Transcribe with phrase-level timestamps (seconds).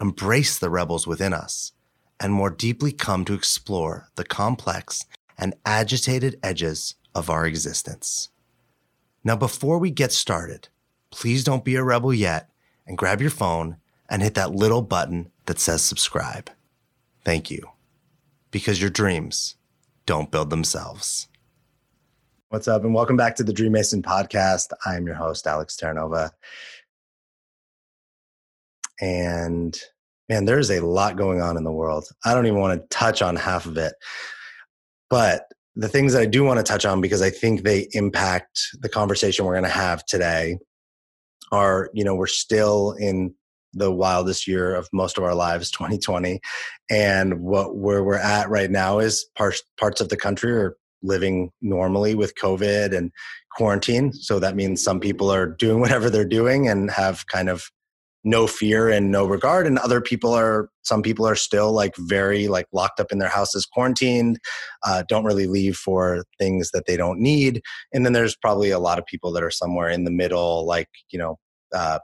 [0.00, 1.72] embrace the rebels within us,
[2.18, 5.04] and more deeply come to explore the complex
[5.38, 8.30] and agitated edges of our existence.
[9.22, 10.68] Now, before we get started,
[11.10, 12.50] please don't be a rebel yet
[12.86, 13.76] and grab your phone
[14.08, 16.50] and hit that little button that says subscribe.
[17.24, 17.70] Thank you.
[18.50, 19.56] Because your dreams
[20.06, 21.28] don't build themselves.
[22.48, 24.72] What's up, and welcome back to the Dream Mason podcast.
[24.84, 26.30] I'm your host, Alex Terranova.
[29.00, 29.78] And
[30.28, 32.06] man, there's a lot going on in the world.
[32.24, 33.94] I don't even want to touch on half of it.
[35.08, 38.60] But the things that I do want to touch on because I think they impact
[38.80, 40.58] the conversation we're going to have today
[41.52, 43.34] are, you know, we're still in
[43.72, 46.40] the wildest year of most of our lives 2020
[46.90, 51.50] and what where we're at right now is parts parts of the country are living
[51.60, 53.12] normally with COVID and
[53.56, 54.12] quarantine.
[54.12, 57.70] So that means some people are doing whatever they're doing and have kind of
[58.22, 62.48] no fear and no regard and other people are some people are still like very
[62.48, 64.38] like locked up in their houses quarantined
[64.84, 67.62] uh, don't really leave for things that they don't need
[67.92, 70.88] and then there's probably a lot of people that are somewhere in the middle like
[71.10, 71.38] you know
[71.74, 71.98] uh,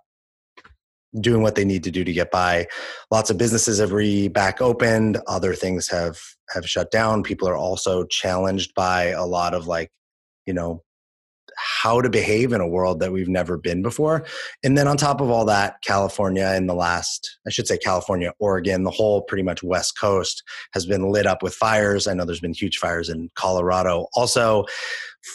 [1.20, 2.66] doing what they need to do to get by.
[3.10, 6.18] Lots of businesses have re back opened other things have
[6.50, 7.22] have shut down.
[7.22, 9.90] People are also challenged by a lot of like
[10.46, 10.82] you know
[11.56, 14.24] how to behave in a world that we've never been before.
[14.62, 18.32] And then on top of all that california in the last i should say california
[18.38, 22.06] oregon the whole pretty much west coast has been lit up with fires.
[22.06, 24.06] I know there's been huge fires in colorado.
[24.14, 24.64] Also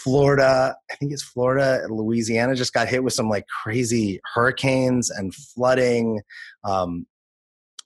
[0.04, 5.34] florida i think it's florida louisiana just got hit with some like crazy hurricanes and
[5.34, 6.22] flooding.
[6.64, 7.06] Um,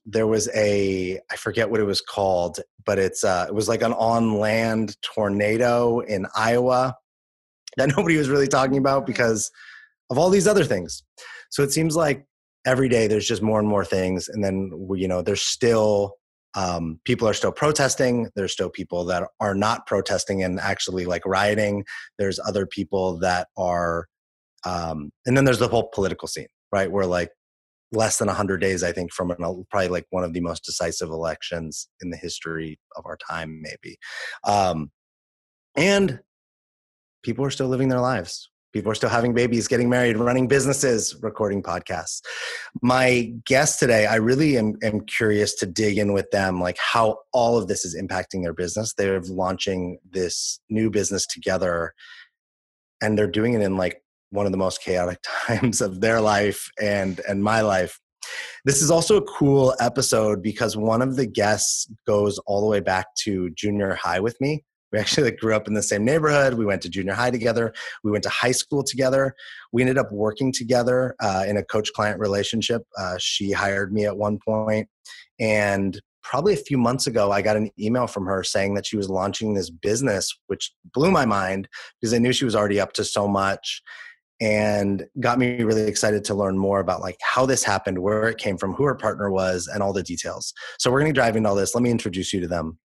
[0.05, 3.81] there was a I forget what it was called, but it's uh, it was like
[3.81, 6.95] an on land tornado in Iowa
[7.77, 9.51] that nobody was really talking about because
[10.09, 11.03] of all these other things.
[11.49, 12.25] So it seems like
[12.65, 16.15] every day there's just more and more things, and then you know there's still
[16.55, 18.29] um, people are still protesting.
[18.35, 21.83] There's still people that are not protesting and actually like rioting.
[22.17, 24.07] There's other people that are,
[24.65, 26.89] um, and then there's the whole political scene, right?
[26.89, 27.29] Where like
[27.91, 29.37] less than 100 days i think from an,
[29.69, 33.95] probably like one of the most decisive elections in the history of our time maybe
[34.43, 34.91] um,
[35.75, 36.19] and
[37.25, 38.49] people are still living their lives.
[38.71, 42.21] People are still having babies getting married running businesses recording podcasts.
[42.81, 47.17] My guest today i really am, am curious to dig in with them like how
[47.33, 48.93] all of this is impacting their business.
[48.93, 51.93] They're launching this new business together
[53.01, 56.69] and they're doing it in like one of the most chaotic times of their life
[56.79, 57.99] and and my life.
[58.65, 62.81] This is also a cool episode because one of the guests goes all the way
[62.81, 64.63] back to junior high with me
[64.95, 66.53] we actually like grew up in the same neighborhood.
[66.53, 67.73] We went to junior high together.
[68.03, 69.35] We went to high school together.
[69.73, 72.83] We ended up working together uh, in a coach client relationship.
[72.97, 74.87] Uh, she hired me at one point
[75.37, 78.97] and probably a few months ago, I got an email from her saying that she
[78.97, 81.67] was launching this business, which blew my mind
[81.99, 83.83] because I knew she was already up to so much
[84.41, 88.37] and got me really excited to learn more about like how this happened where it
[88.37, 90.53] came from who her partner was and all the details.
[90.79, 91.75] So we're going to dive into all this.
[91.75, 92.79] Let me introduce you to them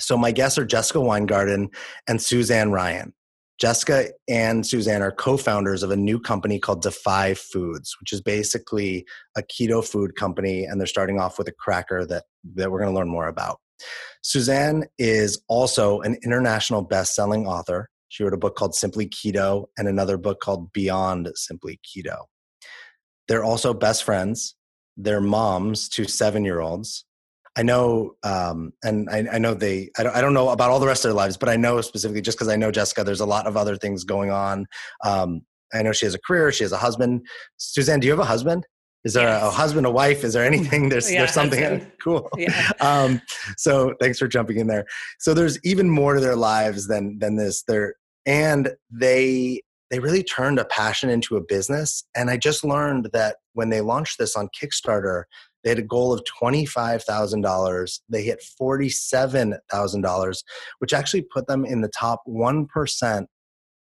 [0.00, 1.68] so my guests are jessica weingarten
[2.08, 3.12] and suzanne ryan
[3.60, 9.04] jessica and suzanne are co-founders of a new company called defy foods which is basically
[9.36, 12.24] a keto food company and they're starting off with a cracker that,
[12.54, 13.60] that we're going to learn more about
[14.22, 19.86] suzanne is also an international best-selling author she wrote a book called Simply Keto and
[19.86, 22.24] another book called Beyond Simply Keto.
[23.28, 24.56] They're also best friends.
[24.96, 27.04] They're moms to seven year olds.
[27.56, 30.78] I know, um, and I, I, know they, I don't, I don't know about all
[30.78, 33.20] the rest of their lives, but I know specifically just because I know Jessica, there's
[33.20, 34.66] a lot of other things going on.
[35.04, 35.42] Um,
[35.74, 37.26] I know she has a career, she has a husband.
[37.56, 38.66] Suzanne, do you have a husband?
[39.04, 39.42] Is there yes.
[39.42, 40.24] a, a, husband, a wife?
[40.24, 40.88] Is there anything?
[40.88, 42.28] There's yeah, there's something cool.
[42.36, 42.70] Yeah.
[42.80, 43.20] Um,
[43.56, 44.84] so thanks for jumping in there.
[45.18, 47.62] So there's even more to their lives than than this.
[47.66, 47.94] They're
[48.26, 53.36] and they they really turned a passion into a business and i just learned that
[53.54, 55.24] when they launched this on kickstarter
[55.62, 60.36] they had a goal of $25000 they hit $47000
[60.78, 63.26] which actually put them in the top 1%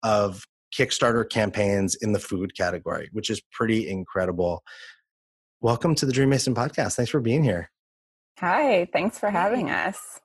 [0.03, 0.45] of
[0.77, 4.63] kickstarter campaigns in the food category which is pretty incredible.
[5.61, 6.95] Welcome to the dream mason podcast.
[6.95, 7.71] Thanks for being here.
[8.39, 10.21] Hi, thanks for having us.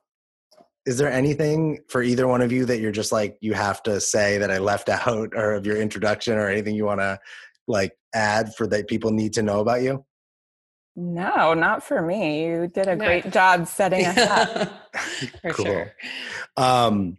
[0.84, 4.00] Is there anything for either one of you that you're just like you have to
[4.00, 7.18] say that I left out or of your introduction or anything you want to
[7.68, 10.04] like add for that people need to know about you?
[10.96, 12.44] No, not for me.
[12.44, 14.90] You did a great job setting us up.
[15.42, 15.64] for cool.
[15.64, 15.92] sure.
[16.56, 17.16] Um,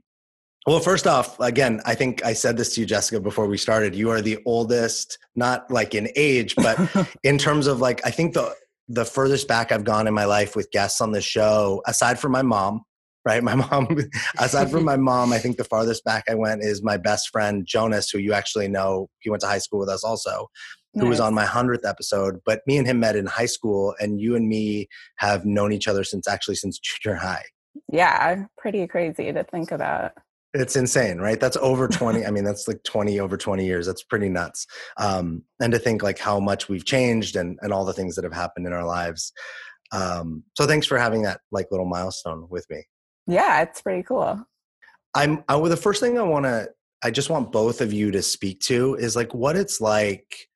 [0.67, 3.95] well, first off, again, I think I said this to you, Jessica, before we started.
[3.95, 6.77] You are the oldest, not like in age, but
[7.23, 8.53] in terms of like, I think the
[8.87, 12.33] the furthest back I've gone in my life with guests on the show, aside from
[12.33, 12.81] my mom,
[13.23, 13.41] right?
[13.41, 13.87] My mom,
[14.37, 17.65] aside from my mom, I think the farthest back I went is my best friend
[17.65, 19.07] Jonas, who you actually know.
[19.19, 20.47] He went to high school with us also,
[20.93, 21.09] who nice.
[21.09, 22.39] was on my hundredth episode.
[22.45, 25.87] But me and him met in high school, and you and me have known each
[25.87, 27.45] other since actually since junior high.
[27.91, 30.11] Yeah, pretty crazy to think about.
[30.53, 31.39] It's insane, right?
[31.39, 32.25] That's over 20.
[32.25, 33.85] I mean, that's like 20 over 20 years.
[33.85, 34.67] That's pretty nuts.
[34.97, 38.25] Um, and to think like how much we've changed and, and all the things that
[38.25, 39.31] have happened in our lives.
[39.93, 42.83] Um, so thanks for having that like little milestone with me.
[43.27, 44.45] Yeah, it's pretty cool.
[45.13, 46.67] I'm, I, well, the first thing I want to,
[47.01, 50.49] I just want both of you to speak to is like what it's like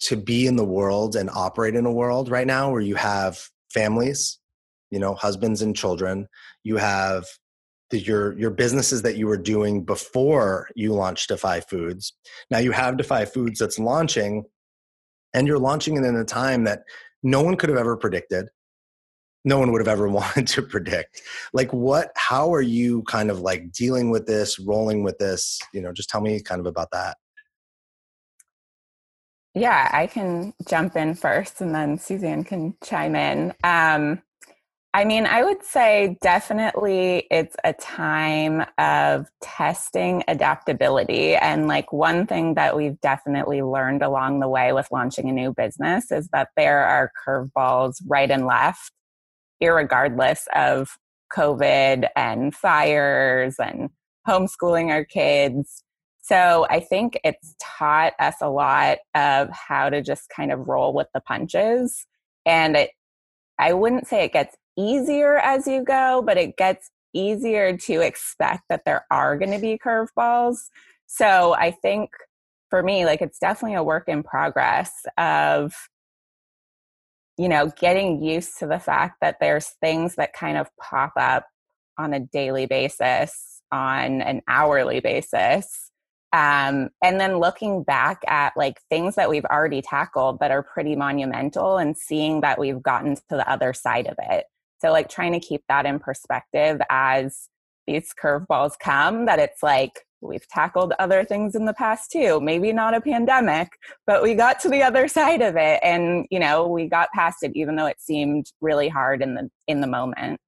[0.00, 3.48] to be in the world and operate in a world right now where you have
[3.72, 4.38] families,
[4.90, 6.26] you know, husbands and children,
[6.62, 7.26] you have
[7.90, 12.12] the, your your businesses that you were doing before you launched Defy Foods.
[12.50, 14.44] Now you have Defy Foods that's launching,
[15.32, 16.80] and you're launching it in a time that
[17.22, 18.48] no one could have ever predicted.
[19.44, 21.22] No one would have ever wanted to predict.
[21.52, 22.10] Like what?
[22.16, 25.60] How are you kind of like dealing with this, rolling with this?
[25.72, 27.16] You know, just tell me kind of about that.
[29.54, 33.54] Yeah, I can jump in first, and then Suzanne can chime in.
[33.62, 34.22] Um,
[34.92, 41.34] I mean, I would say definitely it's a time of testing adaptability.
[41.34, 45.52] And like one thing that we've definitely learned along the way with launching a new
[45.52, 48.92] business is that there are curveballs right and left,
[49.60, 50.96] regardless of
[51.32, 53.90] COVID and fires and
[54.26, 55.83] homeschooling our kids.
[56.24, 60.94] So I think it's taught us a lot of how to just kind of roll
[60.94, 62.06] with the punches.
[62.46, 62.92] And it,
[63.58, 68.62] I wouldn't say it gets easier as you go, but it gets easier to expect
[68.70, 70.70] that there are going to be curveballs.
[71.06, 72.08] So I think
[72.70, 75.74] for me, like it's definitely a work in progress of,
[77.36, 81.46] you know, getting used to the fact that there's things that kind of pop up
[81.98, 85.90] on a daily basis, on an hourly basis.
[86.34, 90.96] Um, and then looking back at like things that we've already tackled that are pretty
[90.96, 94.46] monumental and seeing that we've gotten to the other side of it.
[94.80, 97.48] So, like, trying to keep that in perspective as
[97.86, 102.40] these curveballs come, that it's like, we've tackled other things in the past too.
[102.40, 103.68] Maybe not a pandemic,
[104.06, 107.42] but we got to the other side of it and, you know, we got past
[107.42, 110.40] it even though it seemed really hard in the in the moment.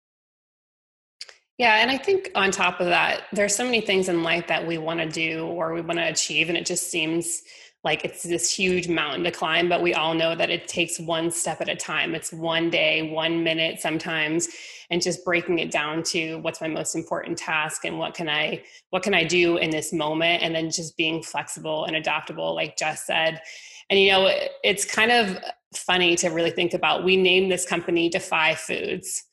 [1.58, 4.67] Yeah, and I think on top of that, there's so many things in life that
[4.67, 7.43] we want to do or we want to achieve and it just seems
[7.82, 11.31] like it's this huge mountain to climb but we all know that it takes one
[11.31, 12.14] step at a time.
[12.14, 14.49] It's one day one minute sometimes
[14.91, 18.62] and just breaking it down to what's my most important task and what can i
[18.91, 22.76] what can i do in this moment and then just being flexible and adaptable like
[22.76, 23.41] jess said.
[23.88, 24.31] And you know
[24.62, 25.38] it's kind of
[25.75, 27.05] funny to really think about.
[27.05, 29.25] We named this company defy foods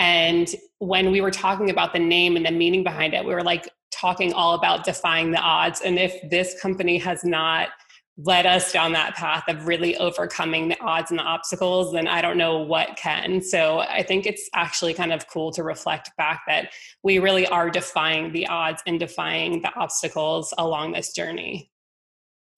[0.00, 3.44] and when we were talking about the name and the meaning behind it we were
[3.44, 7.68] like talking all about defying the odds and if this company has not
[8.24, 12.20] led us down that path of really overcoming the odds and the obstacles, then I
[12.20, 13.40] don't know what can.
[13.40, 16.72] So I think it's actually kind of cool to reflect back that
[17.02, 21.70] we really are defying the odds and defying the obstacles along this journey.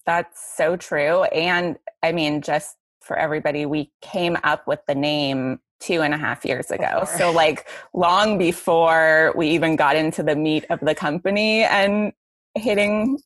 [0.04, 1.24] That's so true.
[1.24, 6.18] And I mean, just for everybody, we came up with the name two and a
[6.18, 7.00] half years ago.
[7.00, 7.18] Before.
[7.18, 12.12] So, like, long before we even got into the meat of the company and
[12.54, 13.18] hitting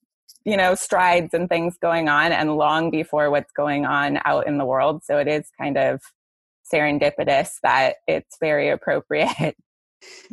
[0.45, 4.57] you know strides and things going on and long before what's going on out in
[4.57, 6.01] the world so it is kind of
[6.73, 9.57] serendipitous that it's very appropriate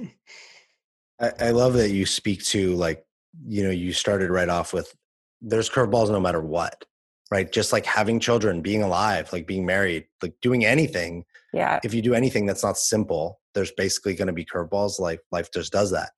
[1.19, 3.03] I, I love that you speak to like
[3.47, 4.95] you know you started right off with
[5.41, 6.85] there's curveballs no matter what
[7.31, 11.79] right just like having children being alive like being married like doing anything yeah.
[11.83, 15.49] if you do anything that's not simple there's basically going to be curveballs like life
[15.53, 16.09] just does that.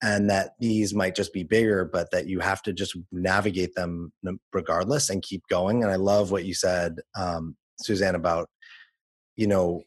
[0.00, 4.12] And that these might just be bigger but that you have to just navigate them
[4.52, 5.82] regardless and keep going.
[5.82, 8.48] And i love what you said um, suzanne about
[9.36, 9.82] you know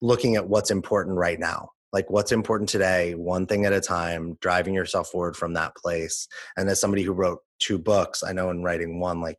[0.00, 1.70] looking at what's important right now.
[1.92, 6.28] Like what's important today one thing at a time driving yourself forward from that place.
[6.56, 9.36] And as somebody who wrote two books i know in writing one like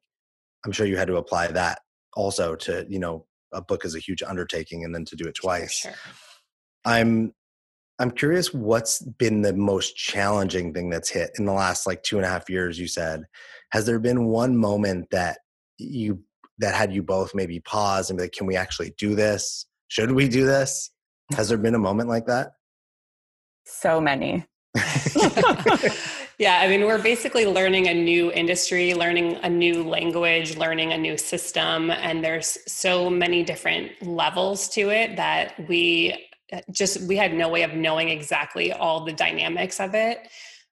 [0.65, 1.79] i'm sure you had to apply that
[2.15, 5.35] also to you know a book is a huge undertaking and then to do it
[5.35, 5.93] twice sure.
[6.85, 7.33] I'm
[7.99, 12.15] I'm curious what's been the most challenging thing that's hit in the last like two
[12.15, 13.25] and a half years, you said.
[13.71, 15.39] Has there been one moment that
[15.77, 16.23] you
[16.59, 19.65] that had you both maybe pause and be like, can we actually do this?
[19.89, 20.91] Should we do this?
[21.35, 22.51] Has there been a moment like that?
[23.65, 24.45] So many.
[26.39, 30.97] yeah, I mean, we're basically learning a new industry, learning a new language, learning a
[30.97, 37.17] new system, and there's so many different levels to it that we uh, just we
[37.17, 40.29] had no way of knowing exactly all the dynamics of it.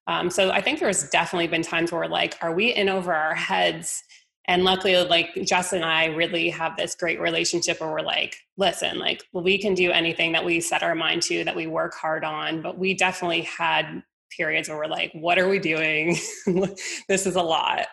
[0.07, 3.35] Um, so I think there's definitely been times where like, are we in over our
[3.35, 4.03] heads?
[4.45, 8.99] And luckily, like Justin and I really have this great relationship where we're like, listen,
[8.99, 12.23] like we can do anything that we set our mind to, that we work hard
[12.23, 12.61] on.
[12.61, 14.01] But we definitely had
[14.35, 16.17] periods where we're like, what are we doing?
[17.07, 17.87] this is a lot.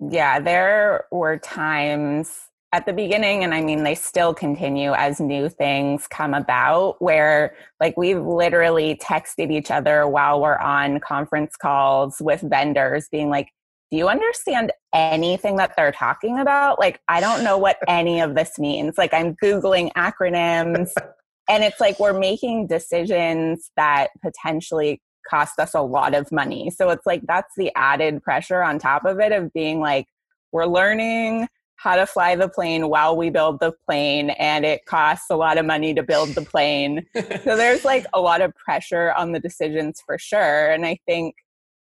[0.00, 2.40] Yeah, there were times
[2.72, 7.54] at the beginning, and I mean, they still continue as new things come about, where
[7.80, 13.48] like we've literally texted each other while we're on conference calls with vendors, being like,
[13.92, 16.80] do you understand anything that they're talking about?
[16.80, 18.96] Like, I don't know what any of this means.
[18.96, 20.90] Like, I'm Googling acronyms.
[21.48, 26.70] and it's like we're making decisions that potentially cost us a lot of money.
[26.70, 30.06] So it's like that's the added pressure on top of it of being like,
[30.52, 35.26] we're learning how to fly the plane while we build the plane and it costs
[35.30, 37.04] a lot of money to build the plane.
[37.14, 41.34] So there's like a lot of pressure on the decisions for sure and i think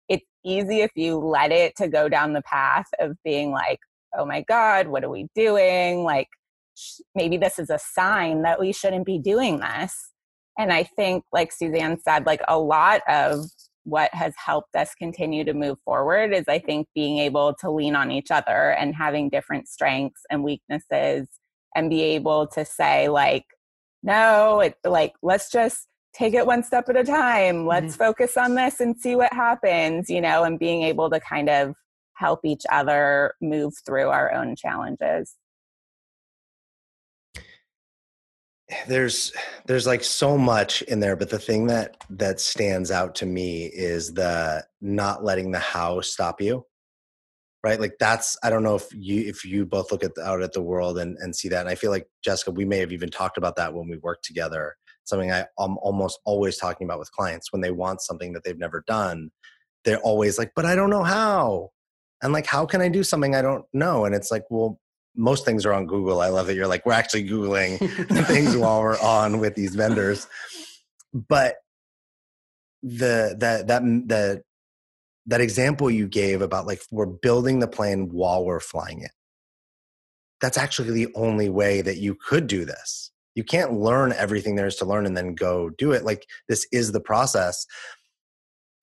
[0.09, 3.79] it's easy if you let it to go down the path of being like
[4.17, 6.03] oh my god what are we doing?
[6.03, 6.29] Like
[6.75, 10.11] sh- maybe this is a sign that we shouldn't be doing this
[10.57, 13.45] and i think like suzanne said like a lot of
[13.85, 17.95] what has helped us continue to move forward is I think being able to lean
[17.95, 21.27] on each other and having different strengths and weaknesses
[21.75, 23.45] and be able to say like
[24.01, 28.03] no it like let's just take it one step at a time let's mm-hmm.
[28.05, 31.75] focus on this and see what happens you know and being able to kind of
[32.13, 35.35] help each other move through our own challenges
[38.87, 39.31] there's
[39.67, 43.65] there's like so much in there but the thing that that stands out to me
[43.65, 46.65] is the not letting the how stop you
[47.65, 47.79] right?
[47.79, 50.53] Like that's i don't know if you if you both look at the, out at
[50.53, 53.09] the world and and see that and i feel like jessica we may have even
[53.09, 57.11] talked about that when we worked together something i am almost always talking about with
[57.11, 59.31] clients when they want something that they've never done
[59.83, 61.69] they're always like but i don't know how
[62.21, 64.05] and like how can i do something i don't know?
[64.05, 64.79] And it's like well
[65.15, 66.21] most things are on Google.
[66.21, 67.77] I love that you're like, we're actually Googling
[68.27, 70.27] things while we're on with these vendors.
[71.13, 71.55] But
[72.83, 74.43] the that that that
[75.25, 79.11] that example you gave about like we're building the plane while we're flying it.
[80.39, 83.11] That's actually the only way that you could do this.
[83.33, 86.05] You can't learn everything there is to learn and then go do it.
[86.05, 87.65] Like this is the process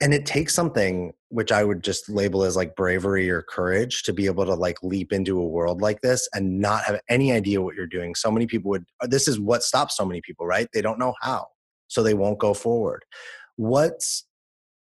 [0.03, 4.13] and it takes something which i would just label as like bravery or courage to
[4.13, 7.63] be able to like leap into a world like this and not have any idea
[7.63, 8.15] what you're doing.
[8.15, 10.69] So many people would uh, this is what stops so many people right?
[10.75, 11.47] They don't know how
[11.89, 13.05] so they won't go forward.
[13.57, 14.27] What's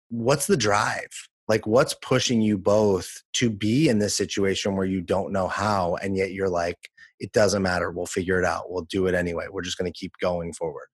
[0.10, 1.10] what's the drive?
[1.48, 5.96] Like what's pushing you both to be in this situation where you don't know how
[6.01, 6.77] and yet you're like
[7.20, 7.91] it doesn't matter.
[7.91, 8.72] We'll figure it out.
[8.72, 9.46] We'll do it anyway.
[9.51, 10.88] We're just going to keep going forward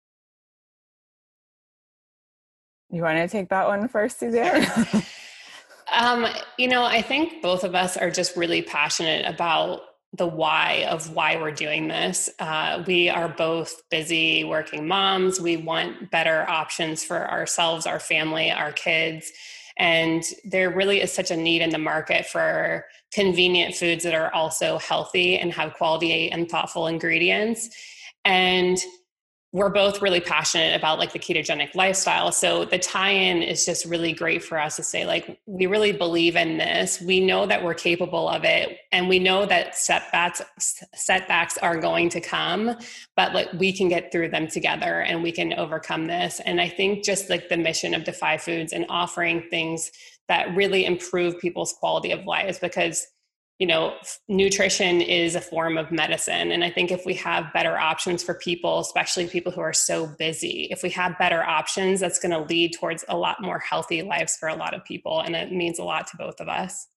[2.95, 4.65] you want to take that one first, Suzanne?
[5.99, 9.81] um, you know, I think both of us are just really passionate about
[10.13, 12.29] the why of why we're doing this.
[12.39, 15.41] Uh, we are both busy working moms.
[15.41, 19.31] We want better options for ourselves, our family, our kids.
[19.77, 24.33] And there really is such a need in the market for convenient foods that are
[24.33, 27.69] also healthy and have quality and thoughtful ingredients.
[28.23, 28.77] And
[29.55, 32.29] we're both really passionate about like the ketogenic lifestyle.
[32.33, 36.35] So the tie-in is just really great for us to say like we really believe
[36.35, 36.99] in this.
[36.99, 40.41] We know that we're capable of it and we know that setbacks
[40.93, 42.75] setbacks are going to come
[43.15, 46.41] but like we can get through them together and we can overcome this.
[46.41, 49.89] And i think just like the mission of defy foods and offering things
[50.27, 53.07] that really improve people's quality of lives because
[53.59, 53.95] you know,
[54.27, 56.51] nutrition is a form of medicine.
[56.51, 60.07] And I think if we have better options for people, especially people who are so
[60.07, 64.01] busy, if we have better options, that's going to lead towards a lot more healthy
[64.01, 65.21] lives for a lot of people.
[65.21, 66.87] And it means a lot to both of us.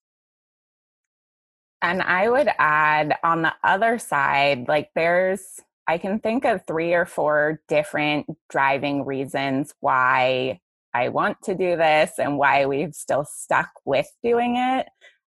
[1.81, 6.93] And I would add on the other side, like there's, I can think of three
[6.93, 10.59] or four different driving reasons why
[10.93, 14.87] I want to do this and why we've still stuck with doing it.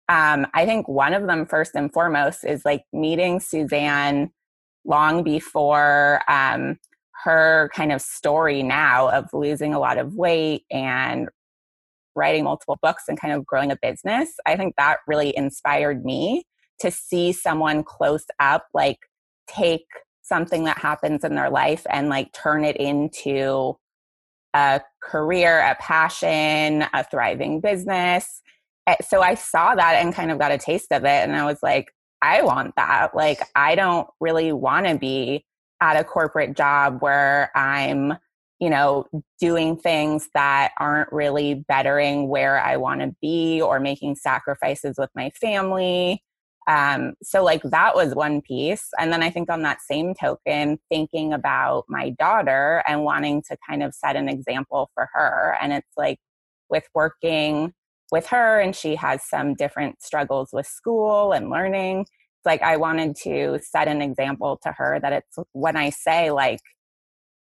[0.09, 4.31] Um, I think one of them, first and foremost, is like meeting Suzanne
[4.83, 6.79] long before um,
[7.23, 11.29] her kind of story now of losing a lot of weight and
[12.15, 16.43] writing multiple books and kind of growing a business, I think that really inspired me
[16.79, 18.99] to see someone close up like
[19.47, 19.85] take
[20.21, 23.77] something that happens in their life and like turn it into
[24.53, 28.41] a career, a passion, a thriving business.
[29.07, 31.07] So I saw that and kind of got a taste of it.
[31.07, 33.15] And I was like, I want that.
[33.15, 35.45] Like, I don't really want to be
[35.81, 38.13] at a corporate job where I'm,
[38.59, 39.07] you know,
[39.39, 45.09] doing things that aren't really bettering where I want to be or making sacrifices with
[45.15, 46.23] my family.
[46.67, 48.87] Um, so, like, that was one piece.
[48.99, 53.57] And then I think on that same token, thinking about my daughter and wanting to
[53.67, 55.57] kind of set an example for her.
[55.59, 56.19] And it's like
[56.69, 57.73] with working
[58.11, 62.01] with her, and she has some different struggles with school and learning.
[62.01, 66.31] It's like I wanted to set an example to her that it's when I say,
[66.31, 66.61] like,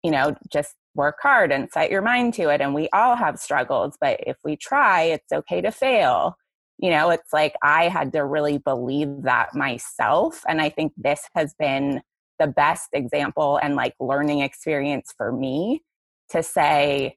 [0.02, 2.60] you know, just work hard and set your mind to it.
[2.60, 6.36] And we all have struggles, but if we try, it's okay to fail
[6.78, 11.22] you know it's like i had to really believe that myself and i think this
[11.34, 12.00] has been
[12.38, 15.82] the best example and like learning experience for me
[16.28, 17.16] to say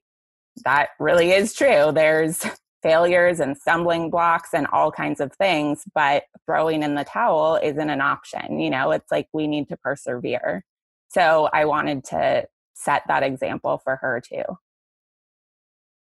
[0.63, 2.46] that really is true there's
[2.81, 7.89] failures and stumbling blocks and all kinds of things but throwing in the towel isn't
[7.89, 10.63] an option you know it's like we need to persevere.
[11.09, 14.43] So i wanted to set that example for her too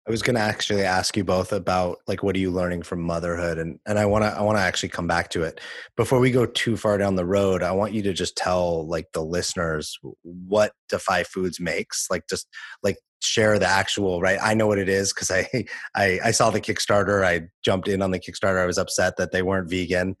[0.06, 3.02] I was going to actually ask you both about like what are you learning from
[3.02, 5.60] motherhood and and I want to I want to actually come back to it.
[5.96, 9.06] Before we go too far down the road, I want you to just tell like
[9.12, 12.06] the listeners what Defy Foods makes.
[12.10, 12.48] Like just
[12.82, 15.46] like share the actual right i know what it is because I,
[15.94, 19.30] I i saw the kickstarter i jumped in on the kickstarter i was upset that
[19.30, 20.16] they weren't vegan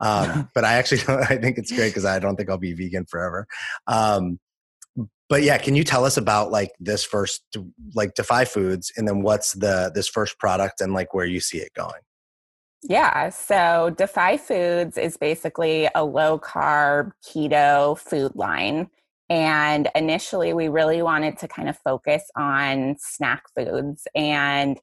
[0.00, 3.06] um, but i actually i think it's great because i don't think i'll be vegan
[3.06, 3.46] forever
[3.86, 4.38] um,
[5.28, 7.42] but yeah can you tell us about like this first
[7.94, 11.58] like defy foods and then what's the this first product and like where you see
[11.58, 12.00] it going?
[12.82, 18.88] Yeah so defy foods is basically a low carb keto food line
[19.30, 24.78] and initially we really wanted to kind of focus on snack foods and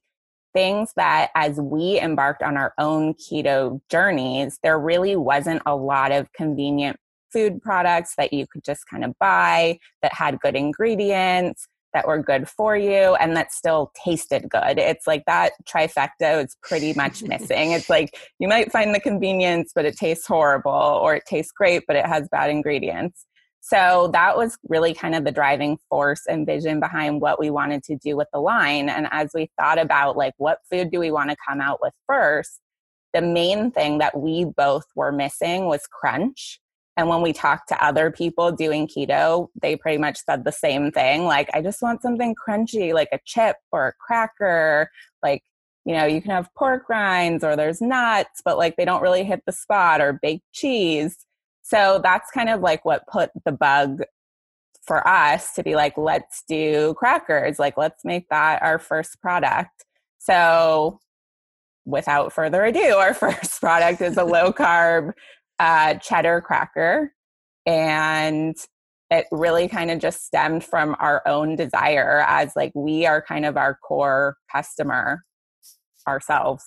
[0.52, 6.10] things that as we embarked on our own keto journeys there really wasn't a lot
[6.10, 6.96] of convenient
[7.32, 12.18] food products that you could just kind of buy that had good ingredients that were
[12.18, 14.78] good for you and that still tasted good.
[14.78, 17.72] It's like that trifecta is pretty much missing.
[17.72, 21.82] It's like you might find the convenience, but it tastes horrible, or it tastes great,
[21.86, 23.26] but it has bad ingredients.
[23.60, 27.84] So that was really kind of the driving force and vision behind what we wanted
[27.84, 28.88] to do with the line.
[28.88, 31.92] And as we thought about like what food do we want to come out with
[32.08, 32.58] first,
[33.14, 36.58] the main thing that we both were missing was crunch.
[36.96, 40.90] And when we talked to other people doing keto, they pretty much said the same
[40.90, 41.24] thing.
[41.24, 44.90] Like, I just want something crunchy, like a chip or a cracker.
[45.22, 45.42] Like,
[45.86, 49.24] you know, you can have pork rinds or there's nuts, but like they don't really
[49.24, 51.16] hit the spot or baked cheese.
[51.62, 54.02] So that's kind of like what put the bug
[54.84, 57.58] for us to be like, let's do crackers.
[57.58, 59.84] Like, let's make that our first product.
[60.18, 61.00] So,
[61.84, 65.12] without further ado, our first product is a low carb
[65.62, 67.14] uh, cheddar cracker.
[67.66, 68.56] And
[69.10, 73.46] it really kind of just stemmed from our own desire as like we are kind
[73.46, 75.22] of our core customer
[76.08, 76.64] ourselves.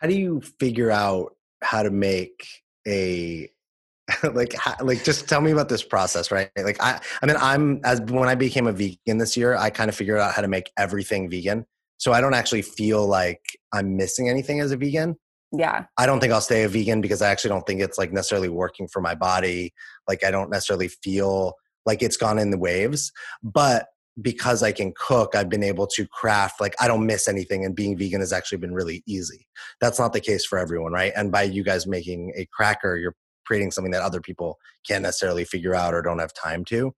[0.00, 2.46] How do you figure out how to make
[2.88, 3.50] a
[4.32, 8.02] like like just tell me about this process right like i i mean i'm as
[8.02, 10.70] when i became a vegan this year i kind of figured out how to make
[10.76, 11.64] everything vegan
[11.96, 13.40] so i don't actually feel like
[13.72, 15.16] i'm missing anything as a vegan
[15.56, 15.86] yeah.
[15.96, 18.48] I don't think i'll stay a vegan because i actually don't think it's like necessarily
[18.48, 19.72] working for my body.
[20.08, 21.54] Like i don't necessarily feel
[21.86, 23.12] like it's gone in the waves
[23.42, 23.88] but
[24.22, 27.74] because i can cook i've been able to craft like i don't miss anything and
[27.74, 29.46] being vegan has actually been really easy.
[29.80, 31.12] That's not the case for everyone right?
[31.16, 35.44] And by you guys making a cracker you're creating something that other people can't necessarily
[35.44, 36.94] figure out or don't have time to.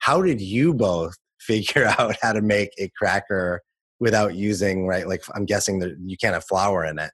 [0.00, 3.62] How did you both figure out how to make a cracker
[4.00, 7.10] without using right like i'm guessing that you can't have flour in it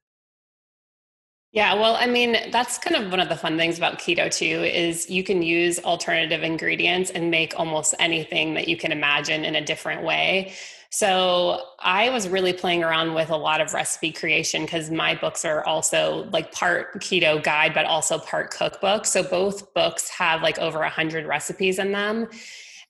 [1.52, 4.64] yeah, well, I mean, that's kind of one of the fun things about keto too
[4.64, 9.54] is you can use alternative ingredients and make almost anything that you can imagine in
[9.54, 10.54] a different way.
[10.88, 15.44] So, I was really playing around with a lot of recipe creation cuz my books
[15.44, 19.04] are also like part keto guide but also part cookbook.
[19.04, 22.28] So both books have like over 100 recipes in them.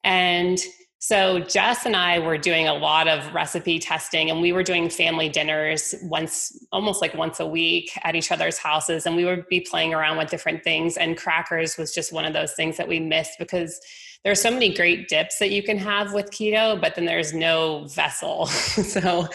[0.05, 0.59] And
[1.05, 4.89] So Jess and I were doing a lot of recipe testing and we were doing
[4.89, 9.49] family dinners once almost like once a week at each other's houses and we would
[9.49, 12.87] be playing around with different things and crackers was just one of those things that
[12.87, 13.81] we missed because
[14.23, 17.85] there's so many great dips that you can have with keto but then there's no
[17.89, 18.47] vessel.
[18.83, 19.27] So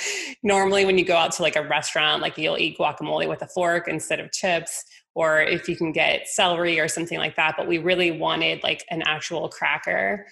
[0.43, 3.47] normally when you go out to like a restaurant like you'll eat guacamole with a
[3.47, 7.67] fork instead of chips or if you can get celery or something like that but
[7.67, 10.27] we really wanted like an actual cracker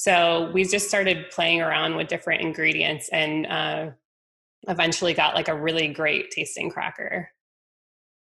[0.00, 3.90] so we just started playing around with different ingredients and uh,
[4.66, 7.28] eventually got like a really great tasting cracker.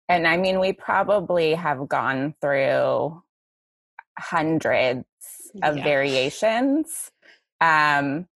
[0.07, 3.21] And I mean, we probably have gone through
[4.17, 5.03] hundreds
[5.61, 5.83] of yeah.
[5.83, 7.11] variations.
[7.59, 8.29] Um,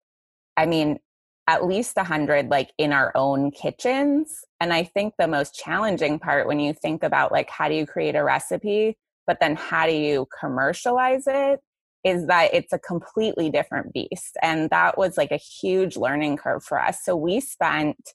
[0.56, 0.98] I mean,
[1.46, 4.44] at least a hundred like in our own kitchens.
[4.58, 7.86] And I think the most challenging part when you think about like how do you
[7.86, 11.60] create a recipe, but then how do you commercialize it
[12.04, 14.36] is that it's a completely different beast.
[14.42, 17.04] And that was like a huge learning curve for us.
[17.04, 18.14] So we spent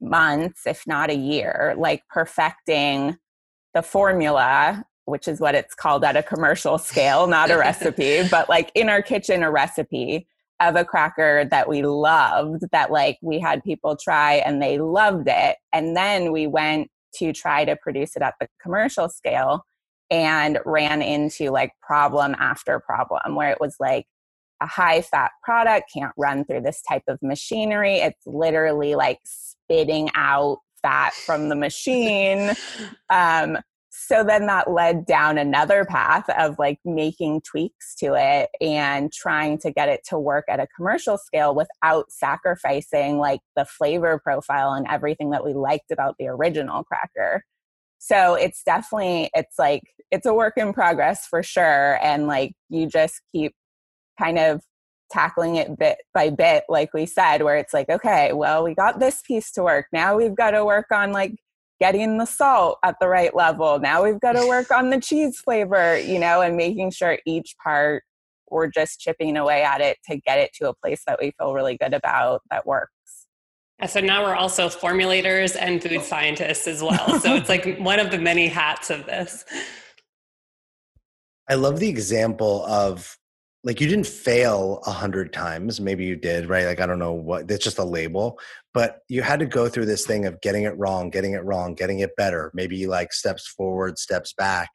[0.00, 3.16] months, if not a year, like perfecting
[3.74, 8.48] the formula, which is what it's called at a commercial scale, not a recipe, but
[8.48, 10.26] like in our kitchen, a recipe
[10.60, 15.26] of a cracker that we loved, that like we had people try and they loved
[15.28, 15.56] it.
[15.72, 19.64] And then we went to try to produce it at the commercial scale
[20.10, 24.06] and ran into like problem after problem where it was like
[24.60, 27.96] a high fat product can't run through this type of machinery.
[27.96, 32.52] It's literally like spitting out fat from the machine.
[33.10, 33.58] Um,
[33.96, 39.56] so then that led down another path of like making tweaks to it and trying
[39.58, 44.72] to get it to work at a commercial scale without sacrificing like the flavor profile
[44.72, 47.44] and everything that we liked about the original cracker
[48.04, 52.86] so it's definitely it's like it's a work in progress for sure and like you
[52.86, 53.54] just keep
[54.18, 54.60] kind of
[55.10, 59.00] tackling it bit by bit like we said where it's like okay well we got
[59.00, 59.86] this piece to work.
[59.92, 61.34] Now we've got to work on like
[61.80, 63.78] getting the salt at the right level.
[63.78, 67.54] Now we've got to work on the cheese flavor you know and making sure each
[67.62, 68.02] part
[68.50, 71.54] we're just chipping away at it to get it to a place that we feel
[71.54, 72.93] really good about that works
[73.86, 77.20] so now we're also formulators and food scientists as well.
[77.20, 79.44] So it's like one of the many hats of this.
[81.48, 83.16] I love the example of
[83.64, 85.80] like you didn't fail a hundred times.
[85.80, 86.66] Maybe you did, right?
[86.66, 88.38] Like I don't know what it's just a label,
[88.72, 91.74] but you had to go through this thing of getting it wrong, getting it wrong,
[91.74, 92.50] getting it better.
[92.54, 94.70] Maybe like steps forward, steps back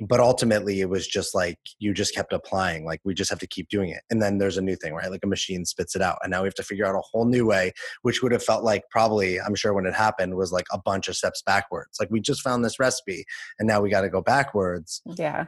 [0.00, 3.46] but ultimately it was just like you just kept applying like we just have to
[3.46, 4.02] keep doing it.
[4.10, 5.10] And then there's a new thing right?
[5.10, 7.24] Like a machine spits it out and now we have to figure out a whole
[7.24, 10.66] new way which would have felt like probably i'm sure when it happened was like
[10.72, 11.98] a bunch of steps backwards.
[12.00, 13.24] Like we just found this recipe
[13.58, 15.02] and now we got to go backwards.
[15.04, 15.46] Yeah.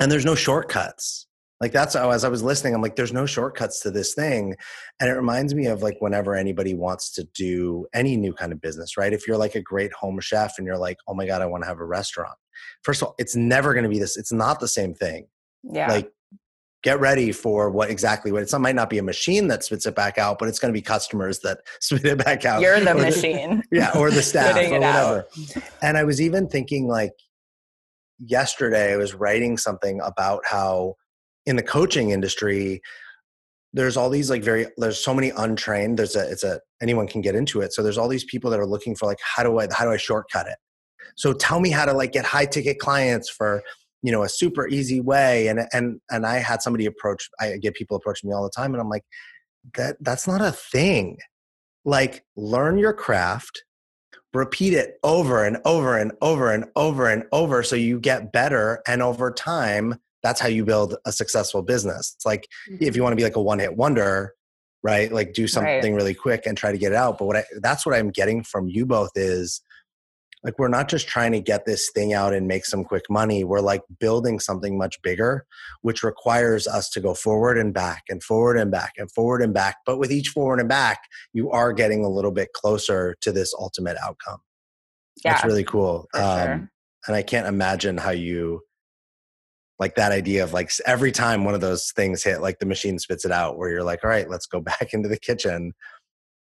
[0.00, 1.26] And there's no shortcuts.
[1.60, 4.56] Like that's how as i was listening i'm like there's no shortcuts to this thing.
[5.00, 8.60] And it reminds me of like whenever anybody wants to do any new kind of
[8.60, 9.12] business right?
[9.12, 11.62] If you're like a great home chef and you're like oh my god i want
[11.62, 12.36] to have a restaurant
[12.82, 15.26] first of all it's never going to be this it's not the same thing.
[15.62, 15.88] Yeah.
[15.88, 16.10] Like
[16.82, 19.94] get ready for what exactly what it might not be a machine that spits it
[19.94, 22.94] back out but it's going to be customers that spit it back out you're the
[22.94, 25.18] machine the, yeah or the staff or whatever.
[25.20, 25.24] Out.
[25.80, 27.12] and i was even thinking like
[28.18, 30.94] yesterday i was writing something about how
[31.46, 32.82] in the coaching industry
[33.74, 37.20] there's all these like very there's so many untrained there's a it's a anyone can
[37.20, 37.72] get into it.
[37.72, 39.90] So there's all these people that are looking for like how do i how do
[39.90, 40.56] i shortcut it
[41.16, 43.62] so tell me how to like get high ticket clients for
[44.02, 47.74] you know a super easy way and and and i had somebody approach i get
[47.74, 49.04] people approaching me all the time and i'm like
[49.74, 51.16] that that's not a thing
[51.84, 53.64] like learn your craft
[54.32, 58.82] repeat it over and over and over and over and over so you get better
[58.86, 62.14] and over time that's how you build a successful business.
[62.16, 62.82] It's like mm-hmm.
[62.82, 64.34] if you want to be like a one hit wonder,
[64.82, 65.12] right?
[65.12, 65.94] Like do something right.
[65.94, 67.18] really quick and try to get it out.
[67.18, 69.60] But what I, that's what I'm getting from you both is
[70.44, 73.44] like we're not just trying to get this thing out and make some quick money.
[73.44, 75.46] We're like building something much bigger,
[75.80, 79.54] which requires us to go forward and back and forward and back and forward and
[79.54, 79.76] back.
[79.86, 81.00] But with each forward and back,
[81.32, 84.40] you are getting a little bit closer to this ultimate outcome.
[85.24, 86.08] Yeah, That's really cool.
[86.12, 86.70] Um, sure.
[87.06, 88.60] And I can't imagine how you
[89.78, 92.98] like that idea of like every time one of those things hit like the machine
[92.98, 95.72] spits it out where you're like all right let's go back into the kitchen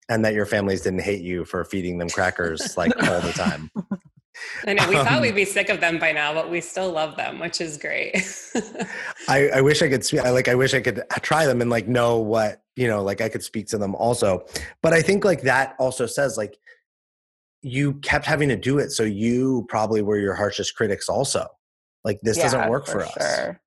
[0.09, 3.71] and that your families didn't hate you for feeding them crackers like all the time
[4.67, 6.91] I know we um, thought we'd be sick of them by now, but we still
[6.91, 8.17] love them, which is great.
[9.29, 10.21] I, I wish I could speak.
[10.21, 10.49] I like.
[10.49, 13.03] I wish I could try them and like know what you know.
[13.03, 14.47] Like I could speak to them also.
[14.83, 16.59] But I think like that also says like
[17.62, 21.47] you kept having to do it, so you probably were your harshest critics also.
[22.05, 23.37] Like this yeah, doesn't work for, for us.
[23.37, 23.61] Sure.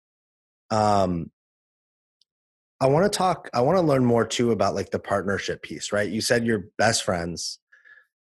[0.72, 1.32] Um,
[2.82, 5.92] I want to talk, I want to learn more too about like the partnership piece,
[5.92, 6.10] right?
[6.10, 7.60] You said you're best friends.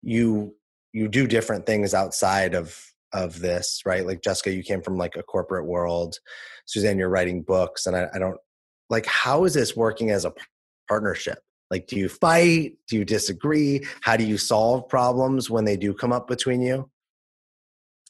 [0.02, 0.54] You
[0.92, 2.80] you do different things outside of
[3.12, 4.06] of this, right?
[4.06, 6.18] Like Jessica, you came from like a corporate world.
[6.66, 8.38] Suzanne, you're writing books, and I, I don't
[8.88, 10.32] like how is this working as a
[10.88, 11.38] partnership?
[11.70, 12.74] Like, do you fight?
[12.88, 13.86] Do you disagree?
[14.00, 16.90] How do you solve problems when they do come up between you?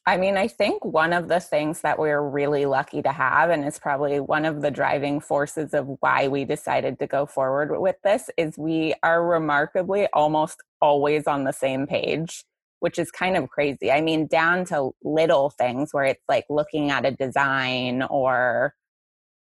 [0.06, 3.64] I mean, I think one of the things that we're really lucky to have, and
[3.64, 7.96] it's probably one of the driving forces of why we decided to go forward with
[8.02, 12.44] this, is we are remarkably almost always on the same page,
[12.80, 13.92] which is kind of crazy.
[13.92, 18.74] I mean, down to little things where it's like looking at a design or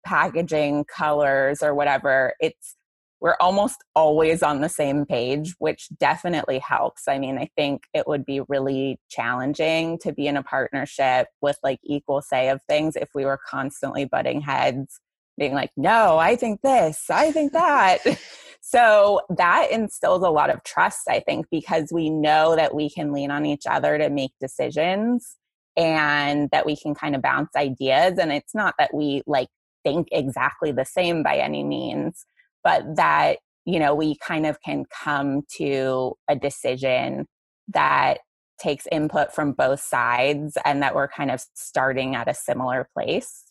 [0.04, 2.34] packaging colors or whatever.
[2.40, 2.74] It's
[3.20, 7.06] we're almost always on the same page, which definitely helps.
[7.06, 11.58] I mean, I think it would be really challenging to be in a partnership with
[11.62, 15.00] like equal say of things if we were constantly butting heads,
[15.38, 17.98] being like, no, I think this, I think that.
[18.62, 23.12] so that instills a lot of trust, I think, because we know that we can
[23.12, 25.36] lean on each other to make decisions
[25.76, 28.18] and that we can kind of bounce ideas.
[28.18, 29.48] And it's not that we like
[29.84, 32.24] think exactly the same by any means
[32.64, 37.26] but that you know we kind of can come to a decision
[37.68, 38.18] that
[38.60, 43.44] takes input from both sides and that we're kind of starting at a similar place.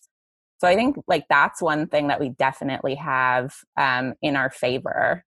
[0.60, 5.24] So i think like that's one thing that we definitely have um, in our favor.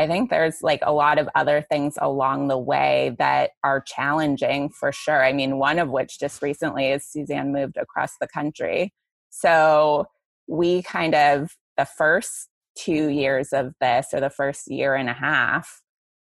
[0.00, 4.70] I think there's like a lot of other things along the way that are challenging
[4.70, 5.24] for sure.
[5.24, 8.92] I mean one of which just recently is suzanne moved across the country.
[9.30, 10.06] So
[10.46, 15.14] we kind of the first two years of this or the first year and a
[15.14, 15.82] half,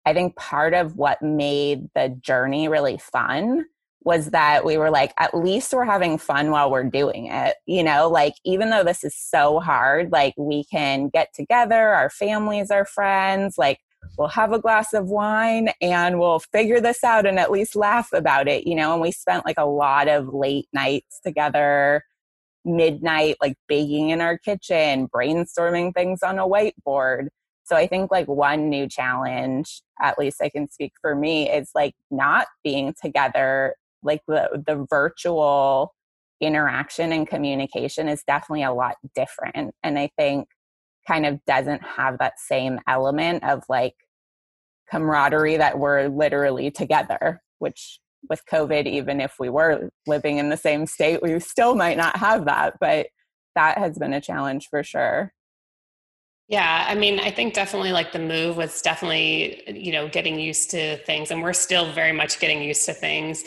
[0.06, 3.66] I think part of what made the journey really fun
[4.04, 7.56] was that we were like, at least we're having fun while we're doing it.
[7.66, 12.12] You know, like even though this is so hard, like we can get together, our
[12.12, 13.80] families our friends, like
[14.20, 18.10] we'll have a glass of wine and we'll figure this out and at least laugh
[18.14, 18.94] about it, you know.
[18.94, 22.04] And we spent like a lot of late nights together
[22.66, 27.28] midnight like baking in our kitchen brainstorming things on a whiteboard.
[27.64, 31.70] So i think like one new challenge at least i can speak for me is
[31.74, 35.94] like not being together like the the virtual
[36.42, 40.48] interaction and communication is definitely a lot different and i think
[41.08, 43.96] kind of doesn't have that same element of like
[44.92, 50.58] camaraderie that we're literally together which with COVID, even if we were living in the
[50.58, 52.76] same state, we still might not have that.
[52.80, 53.08] But
[53.56, 55.32] that has been a challenge for sure.
[56.48, 60.70] Yeah, I mean, I think definitely like the move was definitely, you know, getting used
[60.72, 63.44] to things, and we're still very much getting used to things.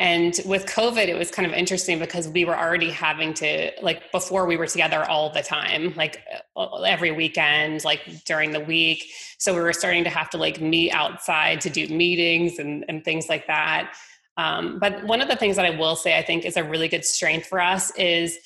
[0.00, 4.12] And with COVID, it was kind of interesting because we were already having to, like,
[4.12, 6.22] before we were together all the time, like
[6.56, 9.02] uh, every weekend, like during the week.
[9.38, 13.04] So we were starting to have to like meet outside to do meetings and, and
[13.04, 13.92] things like that.
[14.38, 16.88] Um, but one of the things that I will say I think is a really
[16.88, 18.38] good strength for us is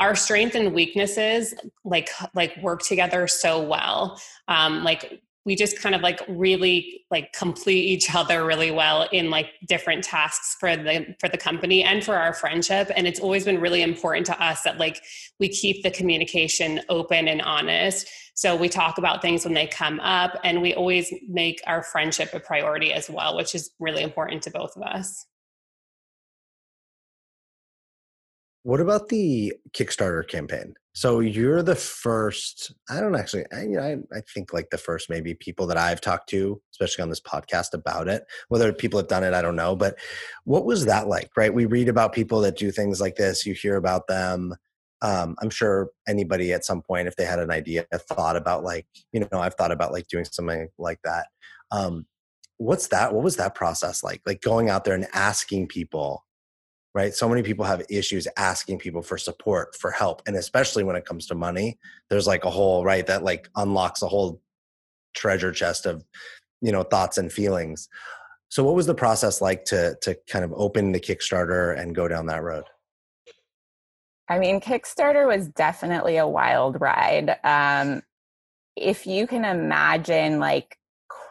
[0.00, 1.54] our strength and weaknesses
[1.84, 4.20] like like work together so well.
[4.48, 9.28] Um, like we just kind of like really like complete each other really well in
[9.28, 12.90] like different tasks for the for the company and for our friendship.
[12.96, 15.02] And it's always been really important to us that like
[15.38, 18.08] we keep the communication open and honest.
[18.34, 22.30] So we talk about things when they come up and we always make our friendship
[22.32, 25.26] a priority as well which is really important to both of us
[28.64, 30.72] What about the Kickstarter campaign?
[30.94, 32.72] So you're the first.
[32.88, 33.44] I don't actually.
[33.52, 37.10] I, I, I think like the first maybe people that I've talked to, especially on
[37.10, 38.24] this podcast about it.
[38.48, 39.76] Whether people have done it, I don't know.
[39.76, 39.98] But
[40.44, 41.28] what was that like?
[41.36, 41.52] Right?
[41.52, 43.44] We read about people that do things like this.
[43.44, 44.54] You hear about them.
[45.02, 48.86] Um, I'm sure anybody at some point, if they had an idea, thought about like
[49.12, 51.26] you know I've thought about like doing something like that.
[51.70, 52.06] Um,
[52.56, 53.12] what's that?
[53.12, 54.22] What was that process like?
[54.24, 56.23] Like going out there and asking people
[56.94, 57.14] right?
[57.14, 61.04] So many people have issues asking people for support for help and especially when it
[61.04, 61.78] comes to money
[62.08, 64.40] there's like a whole right that like unlocks a whole
[65.14, 66.04] treasure chest of
[66.60, 67.88] you know thoughts and feelings.
[68.48, 72.08] So what was the process like to to kind of open the kickstarter and go
[72.08, 72.64] down that road?
[74.28, 77.36] I mean kickstarter was definitely a wild ride.
[77.44, 78.02] Um
[78.76, 80.76] if you can imagine like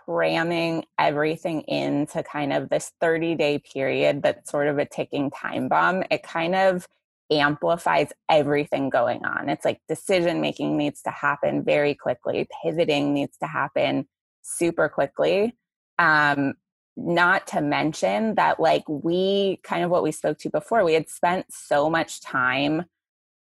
[0.05, 5.67] cramming everything into kind of this 30 day period that's sort of a ticking time
[5.67, 6.87] bomb, it kind of
[7.31, 9.49] amplifies everything going on.
[9.49, 14.07] It's like decision making needs to happen very quickly, pivoting needs to happen
[14.41, 15.55] super quickly.
[15.97, 16.53] Um,
[16.95, 21.09] not to mention that, like, we kind of what we spoke to before, we had
[21.09, 22.85] spent so much time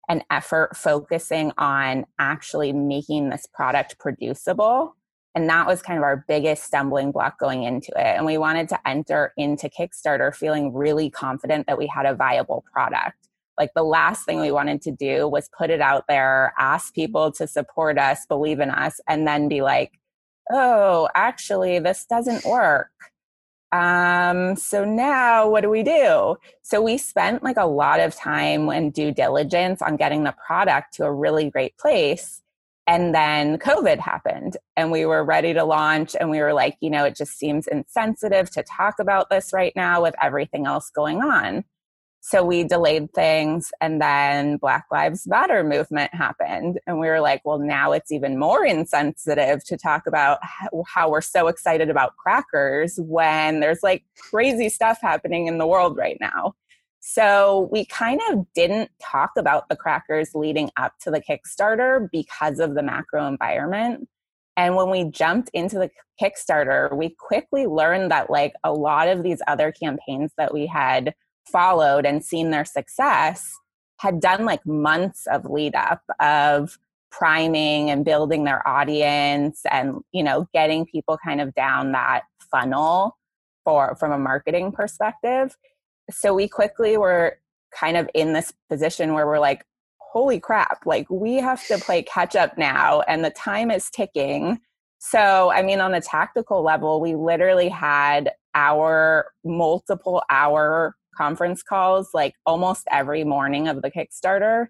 [0.08, 4.96] and effort focusing on actually making this product producible.
[5.34, 8.18] And that was kind of our biggest stumbling block going into it.
[8.18, 12.66] And we wanted to enter into Kickstarter feeling really confident that we had a viable
[12.74, 13.18] product.
[13.58, 17.32] Like the last thing we wanted to do was put it out there, ask people
[17.34, 20.00] to support us, believe in us, and then be like,
[20.52, 22.90] oh, actually, this doesn't work.
[23.72, 26.36] Um, so now what do we do?
[26.62, 30.94] So we spent like a lot of time and due diligence on getting the product
[30.96, 32.41] to a really great place.
[32.92, 36.14] And then COVID happened and we were ready to launch.
[36.20, 39.72] And we were like, you know, it just seems insensitive to talk about this right
[39.78, 41.64] now with everything else going on.
[42.20, 46.80] So we delayed things, and then Black Lives Matter movement happened.
[46.86, 50.40] And we were like, well, now it's even more insensitive to talk about
[50.86, 55.98] how we're so excited about crackers when there's like crazy stuff happening in the world
[55.98, 56.54] right now.
[57.02, 62.60] So we kind of didn't talk about the crackers leading up to the Kickstarter because
[62.60, 64.08] of the macro environment.
[64.56, 65.90] And when we jumped into the
[66.22, 71.16] Kickstarter, we quickly learned that like a lot of these other campaigns that we had
[71.52, 73.52] followed and seen their success
[73.98, 76.78] had done like months of lead up of
[77.10, 83.18] priming and building their audience and you know getting people kind of down that funnel
[83.66, 85.58] for from a marketing perspective
[86.10, 87.38] so we quickly were
[87.78, 89.64] kind of in this position where we're like
[90.00, 94.60] holy crap like we have to play catch up now and the time is ticking
[95.00, 102.10] so i mean on a tactical level we literally had our multiple hour conference calls
[102.14, 104.68] like almost every morning of the Kickstarter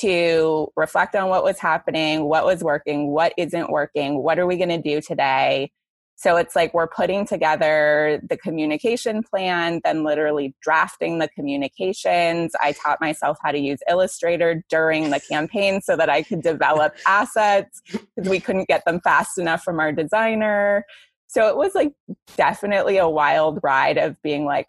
[0.00, 4.56] to reflect on what was happening, what was working, what isn't working, what are we
[4.56, 5.72] going to do today.
[6.18, 12.56] So it's like we're putting together the communication plan, then literally drafting the communications.
[12.60, 16.96] I taught myself how to use Illustrator during the campaign so that I could develop
[17.06, 20.84] assets because we couldn't get them fast enough from our designer.
[21.28, 21.92] So it was like
[22.36, 24.66] definitely a wild ride of being like,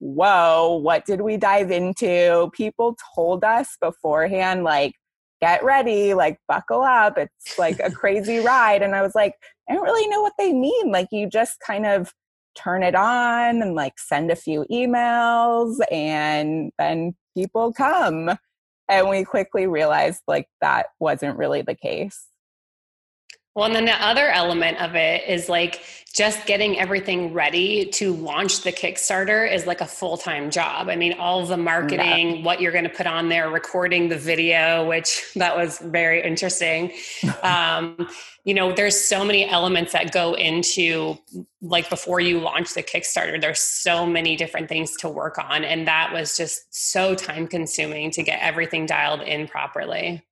[0.00, 2.50] whoa, what did we dive into?
[2.54, 4.94] People told us beforehand, like,
[5.40, 7.16] get ready, like, buckle up.
[7.16, 8.82] It's like a crazy ride.
[8.82, 9.34] And I was like,
[9.68, 10.90] I don't really know what they mean.
[10.90, 12.12] Like, you just kind of
[12.54, 18.36] turn it on and like send a few emails, and then people come.
[18.88, 22.26] And we quickly realized like that wasn't really the case.
[23.58, 25.82] Well, and then the other element of it is like
[26.14, 30.88] just getting everything ready to launch the Kickstarter is like a full time job.
[30.88, 32.44] I mean, all the marketing, yeah.
[32.44, 36.92] what you're going to put on there, recording the video, which that was very interesting.
[37.42, 38.08] um,
[38.44, 41.18] you know, there's so many elements that go into
[41.60, 45.64] like before you launch the Kickstarter, there's so many different things to work on.
[45.64, 50.22] And that was just so time consuming to get everything dialed in properly.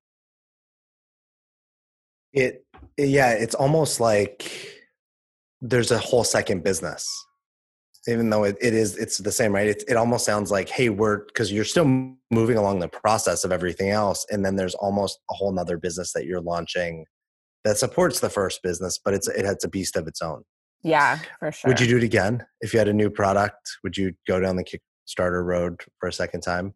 [2.36, 2.64] It
[2.96, 4.50] yeah, it's almost like
[5.60, 7.06] there's a whole second business.
[8.08, 9.66] Even though it, it is it's the same, right?
[9.66, 13.50] It it almost sounds like, hey, we're because you're still moving along the process of
[13.50, 17.04] everything else, and then there's almost a whole nother business that you're launching
[17.64, 20.44] that supports the first business, but it's it has a beast of its own.
[20.84, 21.68] Yeah, for sure.
[21.68, 23.58] Would you do it again if you had a new product?
[23.82, 26.74] Would you go down the Kickstarter road for a second time?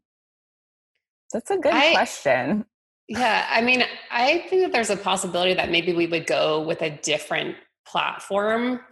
[1.33, 2.65] That's a good I, question.
[3.11, 6.81] Yeah, I mean, I think that there's a possibility that maybe we would go with
[6.81, 8.83] a different platform.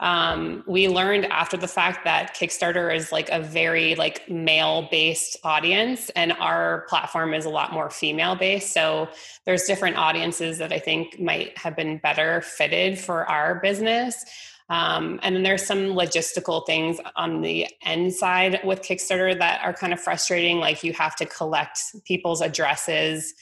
[0.00, 5.36] Um, we learned after the fact that Kickstarter is like a very like male based
[5.44, 8.72] audience, and our platform is a lot more female based.
[8.74, 9.08] So
[9.46, 14.24] there's different audiences that I think might have been better fitted for our business.
[14.70, 19.72] Um, and then there's some logistical things on the end side with Kickstarter that are
[19.72, 20.58] kind of frustrating.
[20.58, 23.34] Like you have to collect people's addresses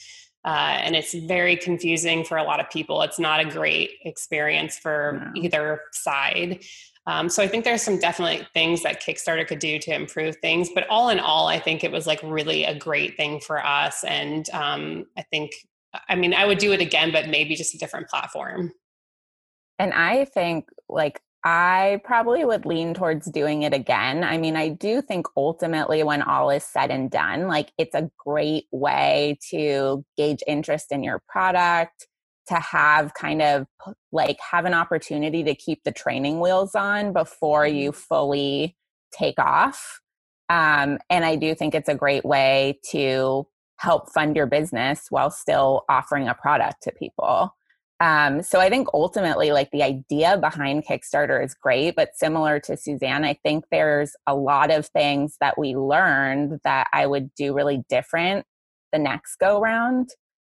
[0.47, 3.01] uh, and it's very confusing for a lot of people.
[3.01, 5.41] It's not a great experience for no.
[5.41, 6.63] either side.
[7.05, 10.69] Um, so I think there's some definitely things that Kickstarter could do to improve things.
[10.73, 14.05] But all in all, I think it was like really a great thing for us.
[14.05, 15.51] And um, I think,
[16.07, 18.71] I mean, I would do it again, but maybe just a different platform.
[19.79, 24.25] And I think like I probably would lean towards doing it again.
[24.25, 28.11] I mean, I do think ultimately, when all is said and done, like it's a
[28.17, 32.07] great way to gauge interest in your product,
[32.49, 33.65] to have kind of
[34.11, 37.97] like have an opportunity to keep the training wheels on before you mm-hmm.
[37.97, 38.75] fully
[39.13, 40.01] take off.
[40.49, 45.31] Um, and I do think it's a great way to help fund your business while
[45.31, 47.55] still offering a product to people.
[47.99, 52.77] Um, so I think ultimately, like the idea behind Kickstarter is great, but similar to
[52.77, 57.55] Suzanne, I think there's a lot of things that we learned that I would do
[57.55, 58.45] really different
[58.91, 60.09] the next go round.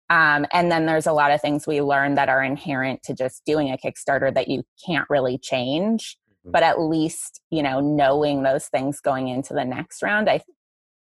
[0.10, 3.44] Um, and then there's a lot of things we learned that are inherent to just
[3.46, 6.18] doing a Kickstarter that you can't really change.
[6.46, 6.52] Mm-hmm.
[6.52, 10.42] But at least, you know, knowing those things going into the next round, I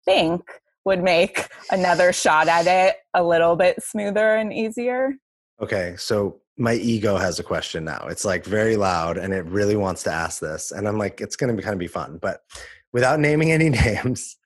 [0.05, 0.41] think
[0.85, 5.13] would make another shot at it a little bit smoother and easier.
[5.61, 5.95] Okay.
[5.97, 8.05] So my ego has a question now.
[8.09, 10.71] It's like very loud and it really wants to ask this.
[10.71, 12.19] And I'm like, it's going to be kind of be fun.
[12.21, 12.41] But
[12.91, 14.37] without naming any names,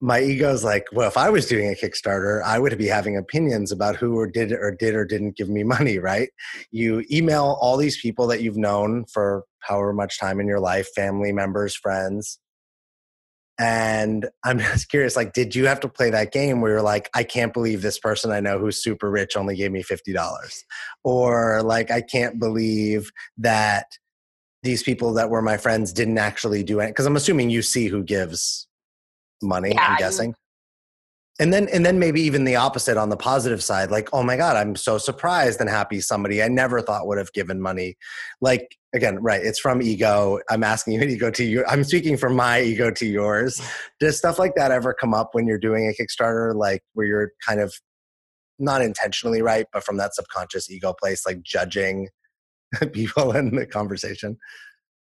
[0.00, 3.16] my ego is like, well, if I was doing a Kickstarter, I would be having
[3.16, 6.30] opinions about who or did or did or didn't give me money, right?
[6.70, 10.88] You email all these people that you've known for however much time in your life,
[10.94, 12.38] family members, friends.
[13.58, 17.10] And I'm just curious, like, did you have to play that game where you're like,
[17.14, 20.62] I can't believe this person I know who's super rich only gave me $50?
[21.04, 23.86] Or like, I can't believe that
[24.62, 26.88] these people that were my friends didn't actually do it.
[26.88, 28.68] Because I'm assuming you see who gives
[29.42, 30.34] money yeah, i'm guessing
[31.38, 34.36] and then and then maybe even the opposite on the positive side like oh my
[34.36, 37.96] god i'm so surprised and happy somebody i never thought would have given money.
[38.40, 40.40] Like again right it's from ego.
[40.50, 43.60] I'm asking you ego to you i'm speaking from my ego to yours.
[44.00, 47.32] Does stuff like that ever come up when you're doing a kickstarter like where you're
[47.46, 47.74] kind of
[48.58, 52.08] not intentionally right but from that subconscious ego place like judging
[52.92, 54.38] people in the conversation?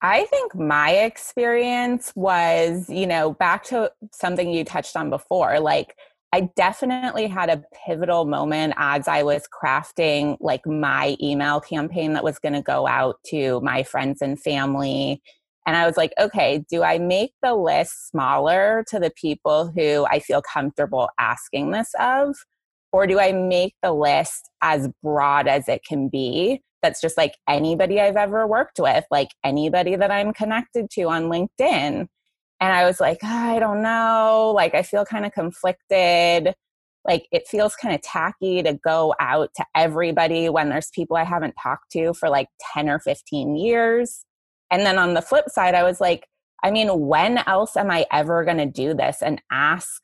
[0.01, 5.59] I think my experience was, you know, back to something you touched on before.
[5.59, 5.95] Like,
[6.37, 12.23] I definitely had a pivotal moment as I was crafting like my email campaign that
[12.23, 15.19] was going to go out to my friends and family.
[15.65, 20.05] And I was like, okay, do I make the list smaller to the people who
[20.11, 22.35] I feel comfortable asking this of?
[22.91, 27.33] Or do I make the list as broad as it can be that's just like
[27.49, 32.05] anybody I've ever worked with, like anybody that I'm connected to on LinkedIn.
[32.59, 34.51] And I was like, oh, I don't know.
[34.55, 36.53] Like, I feel kind of conflicted.
[37.05, 41.23] Like, it feels kind of tacky to go out to everybody when there's people I
[41.23, 44.25] haven't talked to for like 10 or 15 years.
[44.71, 46.27] And then on the flip side, I was like,
[46.63, 50.01] I mean, when else am I ever going to do this and ask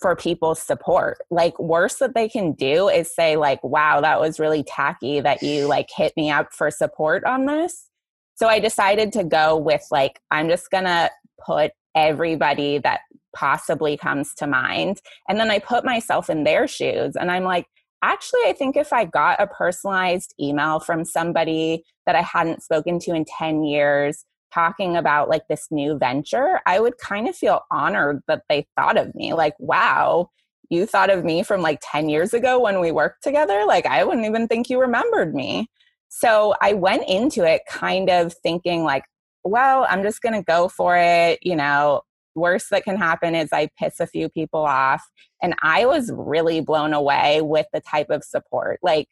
[0.00, 1.18] for people's support.
[1.30, 5.42] Like worst that they can do is say like, "Wow, that was really tacky that
[5.42, 7.88] you like hit me up for support on this."
[8.34, 11.10] So I decided to go with like I'm just going to
[11.44, 13.00] put everybody that
[13.34, 17.66] possibly comes to mind and then I put myself in their shoes and I'm like,
[18.02, 22.98] actually I think if I got a personalized email from somebody that I hadn't spoken
[23.00, 24.24] to in 10 years
[24.54, 28.96] talking about like this new venture, I would kind of feel honored that they thought
[28.96, 29.34] of me.
[29.34, 30.30] Like, wow,
[30.70, 33.64] you thought of me from like 10 years ago when we worked together.
[33.66, 35.68] Like, I wouldn't even think you remembered me.
[36.08, 39.04] So I went into it kind of thinking, like,
[39.42, 41.38] well, I'm just going to go for it.
[41.42, 42.02] You know,
[42.34, 45.02] worst that can happen is I piss a few people off.
[45.42, 48.78] And I was really blown away with the type of support.
[48.82, 49.08] Like,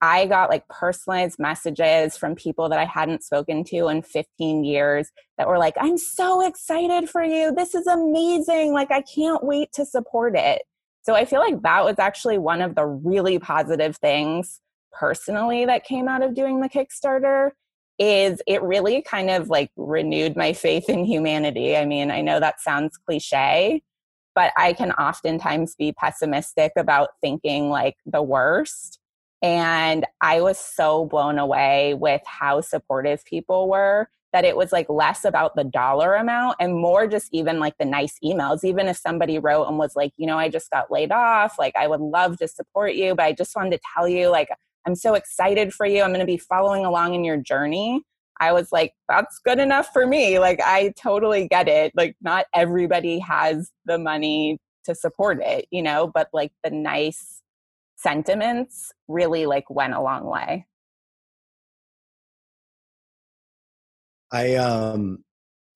[0.00, 5.10] I got like personalized messages from people that I hadn't spoken to in 15 years
[5.38, 7.54] that were like, I'm so excited for you.
[7.54, 8.74] This is amazing.
[8.74, 10.62] Like, I can't wait to support it.
[11.04, 14.60] So I feel like that was actually one of the really positive things
[14.98, 17.50] personally that came out of doing the Kickstarter
[17.98, 21.76] is it really kind of like renewed my faith in humanity.
[21.76, 23.82] I mean, I know that sounds cliche,
[24.34, 28.98] but I can oftentimes be pessimistic about thinking like the worst.
[29.42, 34.88] And I was so blown away with how supportive people were that it was like
[34.88, 38.64] less about the dollar amount and more just even like the nice emails.
[38.64, 41.74] Even if somebody wrote and was like, you know, I just got laid off, like
[41.78, 44.48] I would love to support you, but I just wanted to tell you, like,
[44.86, 46.02] I'm so excited for you.
[46.02, 48.02] I'm going to be following along in your journey.
[48.40, 50.38] I was like, that's good enough for me.
[50.38, 51.92] Like, I totally get it.
[51.94, 57.42] Like, not everybody has the money to support it, you know, but like the nice
[57.96, 60.66] sentiments really like went a long way.
[64.30, 65.24] I um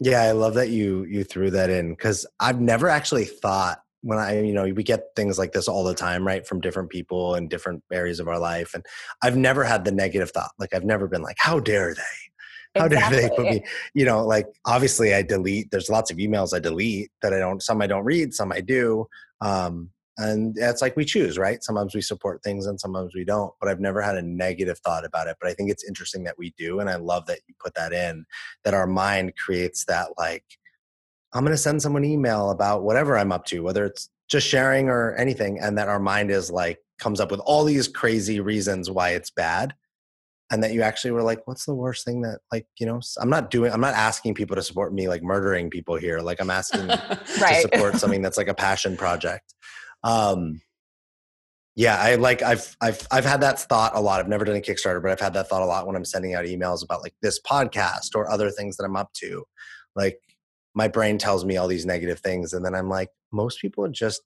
[0.00, 4.18] yeah, I love that you you threw that in cuz I've never actually thought when
[4.18, 7.34] I you know we get things like this all the time right from different people
[7.34, 8.84] in different areas of our life and
[9.22, 12.86] I've never had the negative thought like I've never been like how dare they how
[12.86, 13.18] exactly.
[13.18, 16.60] dare they put me you know like obviously I delete there's lots of emails I
[16.60, 19.06] delete that I don't some I don't read some I do
[19.40, 23.54] um and it's like we choose right sometimes we support things and sometimes we don't
[23.60, 26.36] but i've never had a negative thought about it but i think it's interesting that
[26.36, 28.26] we do and i love that you put that in
[28.64, 30.44] that our mind creates that like
[31.32, 34.46] i'm going to send someone an email about whatever i'm up to whether it's just
[34.46, 38.40] sharing or anything and that our mind is like comes up with all these crazy
[38.40, 39.74] reasons why it's bad
[40.50, 43.30] and that you actually were like what's the worst thing that like you know i'm
[43.30, 46.50] not doing i'm not asking people to support me like murdering people here like i'm
[46.60, 47.28] asking right.
[47.38, 49.54] to support something that's like a passion project
[50.04, 50.60] Um,
[51.74, 54.18] yeah, I like I've I've I've had that thought a lot.
[54.20, 56.34] I've never done a Kickstarter, but I've had that thought a lot when I'm sending
[56.34, 59.44] out emails about like this podcast or other things that I'm up to.
[59.94, 60.18] Like
[60.74, 64.22] my brain tells me all these negative things and then I'm like most people just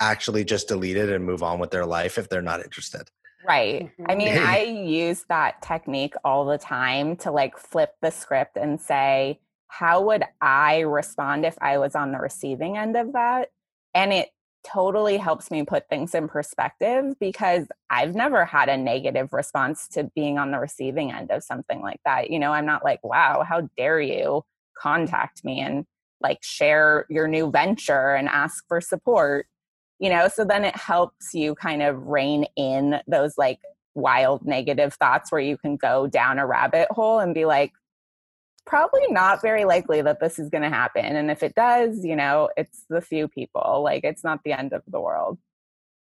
[0.00, 3.10] actually just delete it and move on with their life if they're not interested.
[3.46, 3.90] Right.
[4.06, 4.46] I mean, Mm-hmm.
[4.46, 10.02] I use that technique all the time to like flip the script and say, how
[10.02, 13.48] would I respond if I was on the receiving end of that?
[13.94, 14.28] And it
[14.62, 20.10] totally helps me put things in perspective because I've never had a negative response to
[20.14, 22.30] being on the receiving end of something like that.
[22.30, 24.42] You know, I'm not like, wow, how dare you
[24.80, 25.84] contact me and
[26.20, 29.46] like share your new venture and ask for support
[29.98, 33.58] you know so then it helps you kind of rein in those like
[33.94, 37.72] wild negative thoughts where you can go down a rabbit hole and be like
[38.66, 42.14] probably not very likely that this is going to happen and if it does you
[42.14, 45.38] know it's the few people like it's not the end of the world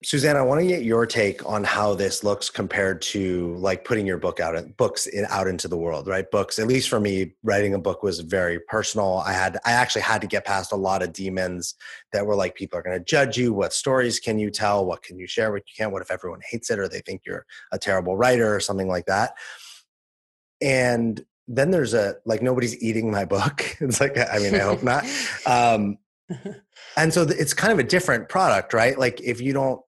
[0.05, 4.07] Suzanne, I want to get your take on how this looks compared to like putting
[4.07, 6.31] your book out books in, out into the world, right?
[6.31, 9.23] Books, at least for me, writing a book was very personal.
[9.27, 11.75] I had I actually had to get past a lot of demons
[12.13, 13.55] that were like people are going to judge you.
[13.55, 14.85] What stories can you tell?
[14.85, 15.51] What can you share?
[15.51, 15.91] What you can't?
[15.91, 19.07] What if everyone hates it or they think you're a terrible writer or something like
[19.07, 19.33] that?
[20.61, 23.77] And then there's a like nobody's eating my book.
[23.81, 25.07] It's like I mean I hope not.
[25.47, 25.97] Um,
[26.97, 28.99] and so it's kind of a different product, right?
[28.99, 29.81] Like if you don't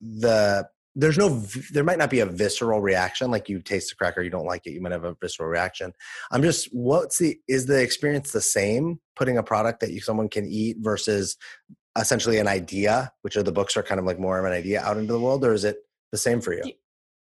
[0.00, 1.28] the there's no
[1.72, 4.66] there might not be a visceral reaction like you taste a cracker you don't like
[4.66, 5.92] it you might have a visceral reaction
[6.32, 10.28] i'm just what's the is the experience the same putting a product that you someone
[10.28, 11.36] can eat versus
[11.98, 14.80] essentially an idea which are the books are kind of like more of an idea
[14.80, 15.76] out into the world or is it
[16.12, 16.62] the same for you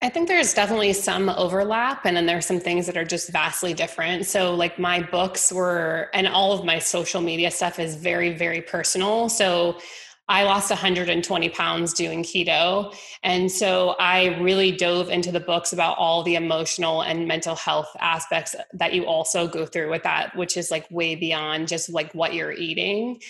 [0.00, 3.74] I think there's definitely some overlap, and then there's some things that are just vastly
[3.74, 4.26] different.
[4.26, 8.60] So, like my books were, and all of my social media stuff is very, very
[8.60, 9.28] personal.
[9.28, 9.80] So,
[10.28, 12.94] I lost 120 pounds doing keto.
[13.22, 17.88] And so I really dove into the books about all the emotional and mental health
[17.98, 22.12] aspects that you also go through with that, which is like way beyond just like
[22.14, 23.20] what you're eating.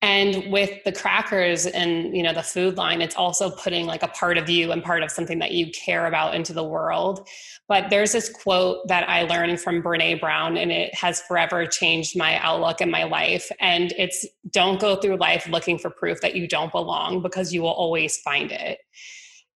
[0.00, 4.08] And with the crackers and you know the food line, it's also putting like a
[4.08, 7.28] part of you and part of something that you care about into the world.
[7.66, 12.16] But there's this quote that I learned from Brene Brown, and it has forever changed
[12.16, 13.50] my outlook in my life.
[13.58, 17.62] And it's don't go through life looking for proof that you don't belong because you
[17.62, 18.78] will always find it.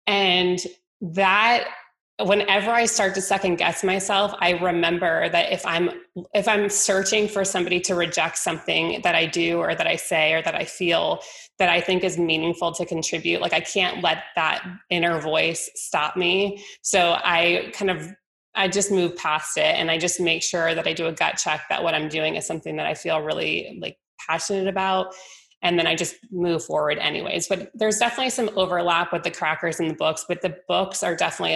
[0.07, 0.59] And
[1.01, 1.67] that
[2.25, 5.89] whenever i start to second guess myself i remember that if i'm
[6.33, 10.33] if i'm searching for somebody to reject something that i do or that i say
[10.33, 11.21] or that i feel
[11.59, 16.17] that i think is meaningful to contribute like i can't let that inner voice stop
[16.17, 16.63] me.
[16.81, 18.07] So i kind of
[18.55, 21.37] i just move past it and i just make sure that i do a gut
[21.37, 23.97] check that what i'm doing is something that i feel really like
[24.27, 25.13] passionate about
[25.63, 27.47] and then I just move forward anyways.
[27.47, 31.15] But there's definitely some overlap with the crackers and the books, but the books are
[31.15, 31.53] definitely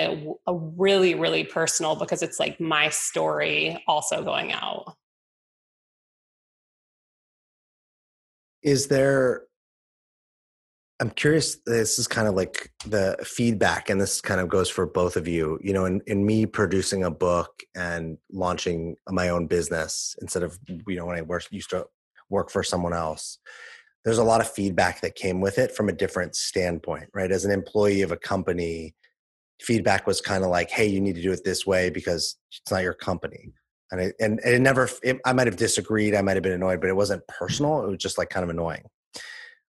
[0.47, 4.95] a, a, really, really personal because it's like my story also going out.
[8.61, 9.43] Is there,
[10.99, 14.85] I'm curious, this is kind of like the feedback, and this kind of goes for
[14.85, 15.59] both of you.
[15.63, 20.57] You know, in, in me producing a book and launching my own business instead of,
[20.67, 21.85] you know, when I worked, used to
[22.29, 23.39] work for someone else
[24.05, 27.31] there's a lot of feedback that came with it from a different standpoint, right?
[27.31, 28.95] As an employee of a company,
[29.61, 32.71] feedback was kind of like, "Hey, you need to do it this way because it's
[32.71, 33.51] not your company."
[33.91, 36.81] And it, and, it never, it, I might have disagreed, I might have been annoyed,
[36.81, 37.83] but it wasn't personal.
[37.83, 38.83] It was just like kind of annoying.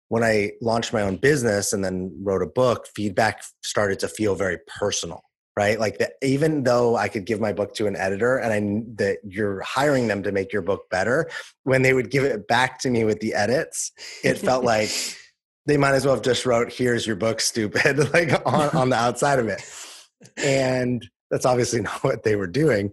[0.09, 4.34] When I launched my own business and then wrote a book, feedback started to feel
[4.34, 5.22] very personal
[5.57, 5.81] right?
[5.81, 9.19] Like that even though i could give my book to an editor and i that
[9.25, 11.31] you're hiring them to make your book better
[11.65, 13.93] when they would give it back to me with the edits
[14.23, 14.91] it felt like
[15.67, 18.97] they might as well have just wrote here's your book stupid like on, on the
[18.97, 19.63] outside of it.
[20.37, 22.93] And that's obviously not what they were doing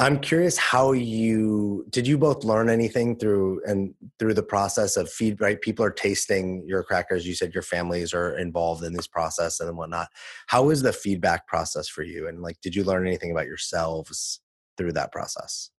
[0.00, 5.08] i'm curious how you did you both learn anything through and through the process of
[5.10, 5.60] feed right?
[5.60, 9.76] People are tasting your crackers you said your families are involved in this process and
[9.76, 10.08] whatnot.
[10.46, 12.28] How is the feedback process for you?
[12.28, 14.40] And like did you learn anything about yourselves
[14.76, 15.70] through that process?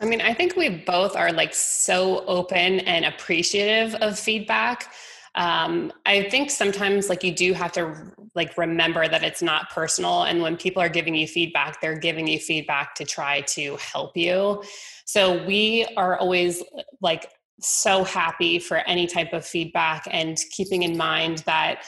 [0.00, 4.92] I mean, I think we both are like so open and appreciative of feedback.
[5.34, 10.24] Um, I think sometimes like you do have to like remember that it's not personal,
[10.24, 14.16] and when people are giving you feedback, they're giving you feedback to try to help
[14.16, 14.62] you.
[15.06, 16.62] So we are always
[17.00, 17.30] like
[17.60, 21.84] so happy for any type of feedback, and keeping in mind that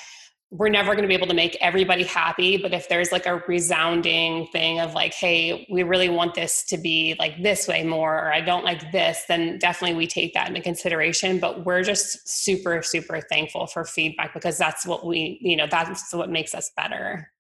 [0.55, 3.43] we're never going to be able to make everybody happy but if there's like a
[3.49, 8.15] resounding thing of like hey we really want this to be like this way more
[8.15, 12.29] or i don't like this then definitely we take that into consideration but we're just
[12.29, 16.71] super super thankful for feedback because that's what we you know that's what makes us
[16.77, 17.31] better.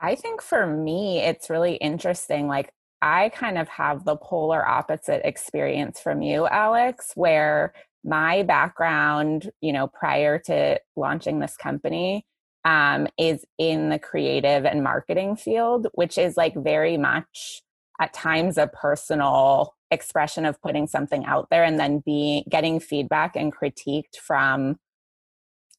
[0.00, 2.72] I think for me it's really interesting like
[3.02, 7.72] i kind of have the polar opposite experience from you alex where
[8.04, 12.24] my background, you know, prior to launching this company,
[12.64, 17.62] um, is in the creative and marketing field, which is like very much
[18.00, 23.34] at times a personal expression of putting something out there and then being getting feedback
[23.36, 24.78] and critiqued from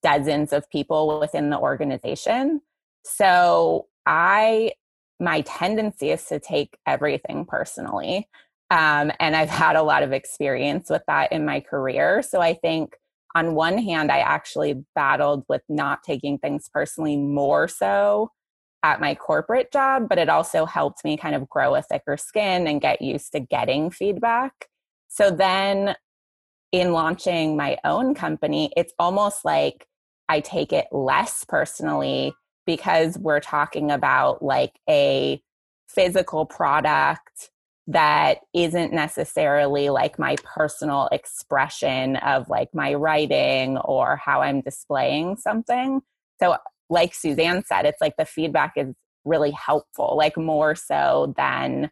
[0.02, 2.62] dozens of people within the organization.
[3.04, 4.74] So I
[5.20, 8.28] my tendency is to take everything personally.
[8.72, 12.22] Um, and I've had a lot of experience with that in my career.
[12.22, 12.96] So I think
[13.36, 18.32] on one hand, I actually battled with not taking things personally more so
[18.84, 22.68] at my corporate job, but it also helped me kind of grow a thicker skin
[22.68, 24.68] and get used to getting feedback.
[25.08, 25.96] So then
[26.72, 29.88] in launching my own company, it's almost like
[30.30, 32.34] I take it less personally
[32.66, 35.42] because we're talking about like a
[35.88, 37.50] physical product
[37.90, 45.38] that isn't necessarily like my personal expression of like my writing or how I'm displaying
[45.38, 46.02] something.
[46.40, 46.58] So,
[46.92, 48.94] like Suzanne said, it's like the feedback is
[49.26, 51.90] really helpful, like more so than,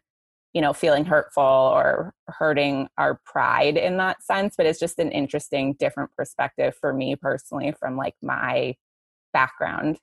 [0.52, 4.54] you know, feeling hurtful or hurting our pride in that sense.
[4.56, 8.76] But it's just an interesting, different perspective for me personally from like my
[9.32, 9.98] background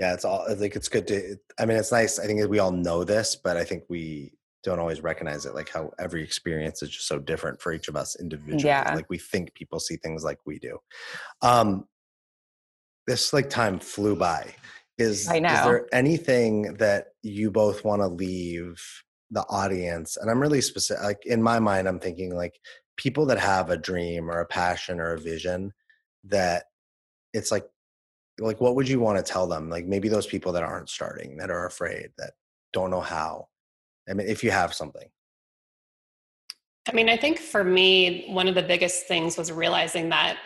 [0.00, 2.58] yeah it's all i think it's good to i mean it's nice i think we
[2.58, 4.32] all know this but i think we
[4.64, 7.96] don't always recognize it like how every experience is just so different for each of
[7.96, 8.92] us individually yeah.
[8.94, 10.78] like we think people see things like we do
[11.42, 11.84] um
[13.06, 14.52] this like time flew by
[14.98, 15.52] is, I know.
[15.52, 18.82] is there anything that you both want to leave
[19.30, 22.58] the audience and i'm really specific like in my mind i'm thinking like
[22.96, 25.72] people that have a dream or a passion or a vision
[26.24, 26.64] that
[27.32, 27.64] it's like
[28.40, 29.68] like what would you want to tell them?
[29.68, 32.32] Like maybe those people that aren't starting that are afraid that
[32.72, 33.48] don't know how.
[34.08, 35.08] I mean if you have something.
[36.88, 40.38] I mean i think for me one of the biggest things was realizing that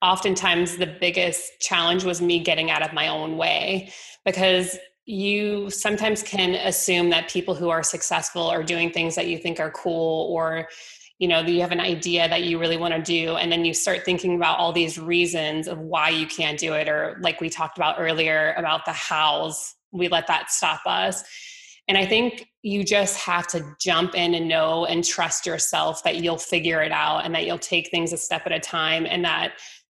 [0.00, 3.92] oftentimes the biggest challenge was me getting out of my own way
[4.24, 9.36] because you sometimes can assume that people who are successful are doing things that you
[9.36, 10.68] think are cool or
[11.22, 13.72] you know you have an idea that you really want to do and then you
[13.72, 17.48] start thinking about all these reasons of why you can't do it or like we
[17.48, 21.22] talked about earlier about the hows we let that stop us.
[21.86, 26.16] And i think you just have to jump in and know and trust yourself that
[26.16, 29.24] you'll figure it out and that you'll take things a step at a time and
[29.24, 29.52] that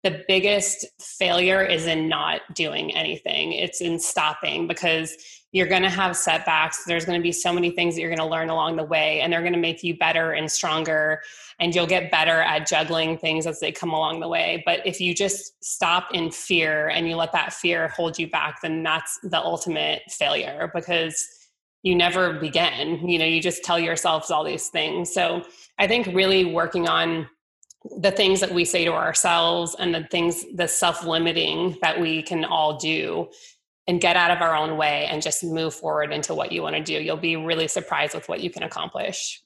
[0.08, 5.16] the biggest failure is in not doing anything it's in stopping because
[5.52, 6.84] you're going to have setbacks.
[6.84, 9.20] There's going to be so many things that you're going to learn along the way,
[9.20, 11.22] and they're going to make you better and stronger.
[11.58, 14.62] And you'll get better at juggling things as they come along the way.
[14.66, 18.60] But if you just stop in fear and you let that fear hold you back,
[18.60, 21.26] then that's the ultimate failure because
[21.82, 23.08] you never begin.
[23.08, 25.12] You know, you just tell yourselves all these things.
[25.14, 25.42] So
[25.78, 27.26] I think really working on
[28.00, 32.22] the things that we say to ourselves and the things, the self limiting that we
[32.22, 33.28] can all do
[33.86, 36.76] and get out of our own way and just move forward into what you want
[36.76, 36.94] to do.
[36.94, 39.42] You'll be really surprised with what you can accomplish.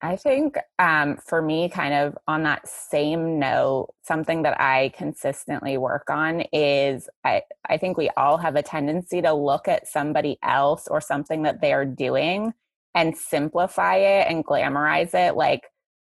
[0.00, 5.78] I think um, for me, kind of on that same note, something that I consistently
[5.78, 10.38] work on is I, I think we all have a tendency to look at somebody
[10.42, 12.52] else or something that they're doing
[12.94, 15.62] and simplify it and glamorize it like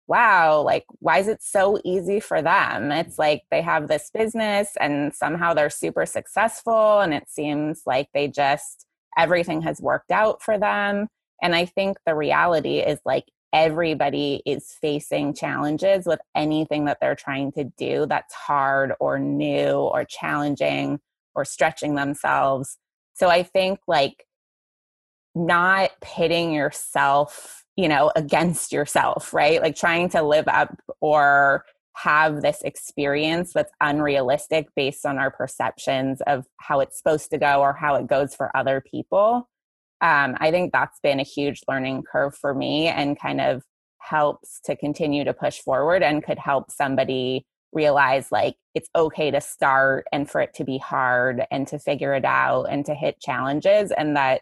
[0.07, 2.91] wow, like, why is it so easy for them?
[2.91, 8.09] It's like they have this business and somehow they're super successful, and it seems like
[8.13, 8.85] they just,
[9.17, 11.07] everything has worked out for them.
[11.41, 17.15] And I think the reality is like everybody is facing challenges with anything that they're
[17.15, 20.99] trying to do that's hard or new or challenging
[21.35, 22.77] or stretching themselves.
[23.13, 24.25] So I think like
[25.35, 29.61] not pitting yourself you know against yourself right?
[29.61, 31.65] Like trying to live up or
[31.95, 37.61] have this experience that's unrealistic based on our perceptions of how it's supposed to go
[37.61, 39.47] or how it goes for other people.
[40.01, 43.63] Um, i think that's been a huge learning curve for me and kind of
[43.99, 49.39] helps to continue to push forward and could help somebody realize like it's okay to
[49.39, 53.19] start and for it to be hard and to figure it out and to hit
[53.19, 54.41] challenges and that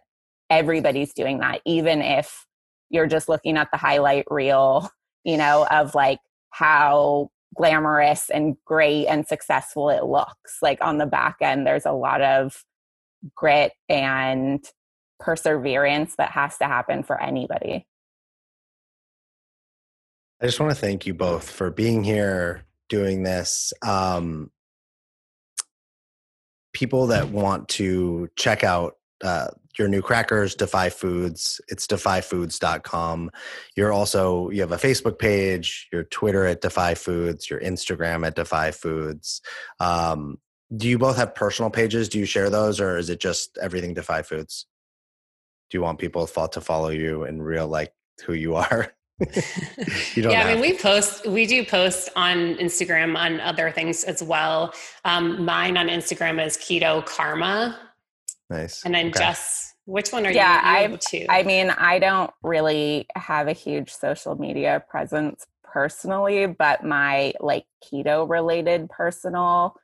[0.49, 2.45] everybody's doing that even if
[2.91, 4.89] you're just looking at the highlight reel,
[5.23, 6.19] you know, of like
[6.51, 10.57] how glamorous and great and successful it looks.
[10.61, 12.63] Like on the back end, there's a lot of
[13.35, 14.63] grit and
[15.19, 17.87] perseverance that has to happen for anybody.
[20.41, 23.73] I just want to thank you both for being here, doing this.
[23.83, 24.51] Um,
[26.73, 33.31] people that want to check out uh, your new crackers, Defy Foods, it's defyfoods.com.
[33.75, 38.35] You're also, you have a Facebook page, your Twitter at Defy Foods, your Instagram at
[38.35, 39.41] Defy Foods.
[39.79, 40.37] Um,
[40.75, 42.09] do you both have personal pages?
[42.09, 44.65] Do you share those or is it just everything Defy Foods?
[45.69, 47.93] Do you want people to follow you in real, like
[48.25, 48.93] who you are?
[50.15, 54.73] yeah, I mean, we post, we do post on Instagram on other things as well.
[55.05, 57.90] Um, mine on Instagram is Keto Karma.
[58.51, 58.83] Nice.
[58.83, 59.19] And then okay.
[59.19, 60.97] Jess, which one are yeah, you?
[61.13, 66.83] Yeah, I I mean, I don't really have a huge social media presence personally, but
[66.83, 69.75] my like keto related personal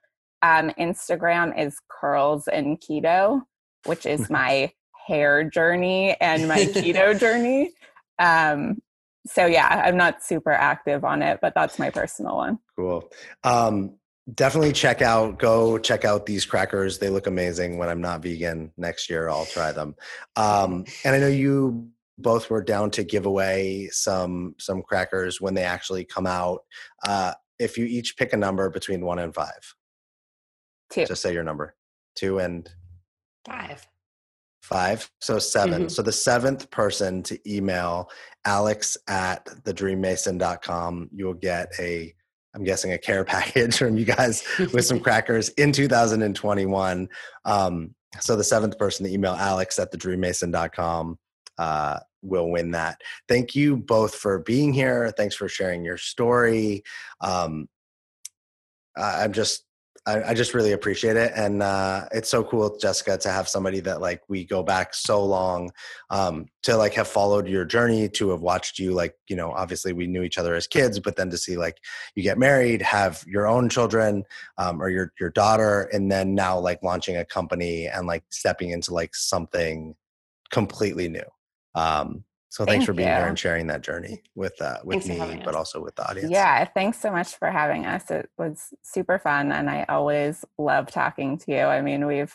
[0.42, 3.42] um, Instagram is curls and keto,
[3.86, 4.72] which is my
[5.08, 7.72] hair journey and my keto journey.
[8.20, 8.82] Um,
[9.26, 12.60] so yeah, I'm not super active on it, but that's my personal one.
[12.76, 13.10] Cool.
[13.44, 13.97] Um,
[14.34, 17.00] definitely check out, go check out these crackers.
[17.00, 17.78] They look amazing.
[17.78, 19.96] When I'm not vegan next year, I'll try them.
[20.36, 25.54] Um, and I know you both were down to give away some some crackers when
[25.54, 26.62] they actually come out.
[27.06, 29.76] Uh, if you each pick a number between one and five,
[30.90, 31.06] two.
[31.06, 31.76] Just say your number.
[32.16, 32.70] Two and
[33.46, 33.88] five.
[34.62, 35.10] Five.
[35.22, 35.88] So 7 mm-hmm.
[35.88, 38.10] So the seventh person to email
[38.44, 42.14] alex at thedreammason.com, you'll get a,
[42.58, 44.44] I'm guessing a care package from you guys
[44.74, 47.08] with some crackers in 2021.
[47.46, 51.20] Um, so the seventh person to email alex at thedreammason.com
[51.60, 53.02] uh, will win that.
[53.28, 55.14] Thank you both for being here.
[55.16, 56.84] Thanks for sharing your story.
[57.22, 57.70] Um,
[58.96, 59.67] I'm just
[60.08, 63.82] I, I, just really appreciate it, and uh, it's so cool, Jessica, to have somebody
[63.82, 65.70] that like we go back so long
[66.10, 69.92] um, to like have followed your journey, to have watched you like you know obviously
[69.92, 71.78] we knew each other as kids, but then to see like
[72.16, 74.24] you get married, have your own children
[74.58, 78.70] um, or your your daughter, and then now like launching a company and like stepping
[78.70, 79.94] into like something
[80.52, 81.26] completely new.
[81.76, 83.16] Um, so thanks Thank for being you.
[83.16, 86.32] here and sharing that journey with uh, with thanks me, but also with the audience.
[86.32, 88.10] Yeah, thanks so much for having us.
[88.10, 91.62] It was super fun, and I always love talking to you.
[91.64, 92.34] I mean, we've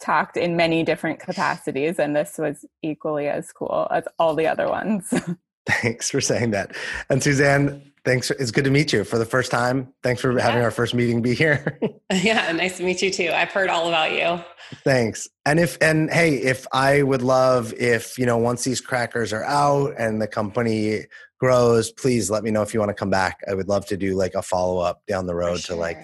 [0.00, 4.68] talked in many different capacities, and this was equally as cool as all the other
[4.68, 5.12] ones.
[5.66, 6.74] Thanks for saying that.
[7.08, 8.30] And Suzanne, thanks.
[8.30, 9.92] It's good to meet you for the first time.
[10.02, 10.42] Thanks for yeah.
[10.42, 11.78] having our first meeting be here.
[12.12, 13.30] yeah, nice to meet you too.
[13.34, 14.42] I've heard all about you.
[14.84, 15.28] Thanks.
[15.46, 19.44] And if and hey, if I would love if, you know, once these crackers are
[19.44, 21.06] out and the company
[21.38, 23.40] grows, please let me know if you want to come back.
[23.48, 25.76] I would love to do like a follow-up down the road sure.
[25.76, 25.98] to like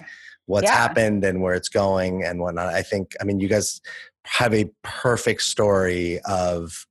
[0.45, 0.75] what's yeah.
[0.75, 2.67] happened and where it's going and whatnot.
[2.67, 3.81] I think I mean you guys
[4.25, 6.85] have a perfect story of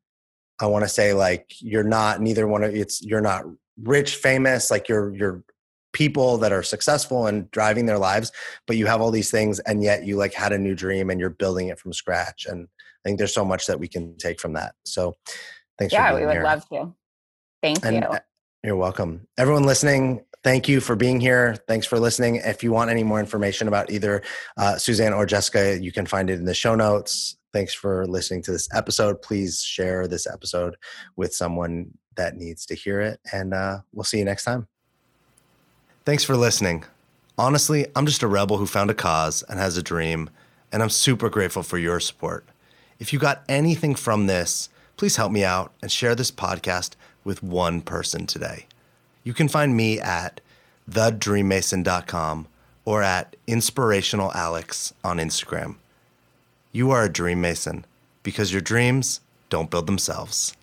[0.61, 3.45] I want to say like you're not neither one of it's you're not
[3.83, 5.45] rich, famous, like you're you're
[5.95, 8.33] people that are successful and driving their lives,
[8.66, 11.18] but you have all these things and yet you like had a new dream and
[11.18, 12.45] you're building it from scratch.
[12.47, 14.75] And I think there's so much that we can take from that.
[14.85, 15.14] So
[15.79, 16.43] thanks yeah, we would here.
[16.43, 16.93] love to.
[17.62, 18.03] Thank and, you.
[18.03, 18.18] Uh,
[18.62, 19.27] you're welcome.
[19.39, 21.57] Everyone listening, thank you for being here.
[21.68, 22.37] Thanks for listening.
[22.37, 24.22] If you want any more information about either
[24.57, 27.37] uh, Suzanne or Jessica, you can find it in the show notes.
[27.53, 29.22] Thanks for listening to this episode.
[29.22, 30.77] Please share this episode
[31.16, 33.21] with someone that needs to hear it.
[33.33, 34.67] And uh, we'll see you next time.
[36.05, 36.85] Thanks for listening.
[37.37, 40.31] Honestly, I'm just a rebel who found a cause and has a dream,
[40.71, 42.45] and I'm super grateful for your support.
[42.99, 46.93] If you got anything from this, please help me out and share this podcast
[47.25, 48.67] with one person today.
[49.25, 50.41] You can find me at
[50.89, 52.47] thedreammason.com
[52.85, 55.77] or at inspirationalalex on Instagram.
[56.71, 57.87] You are a dream mason
[58.23, 60.55] because your dreams don't build themselves.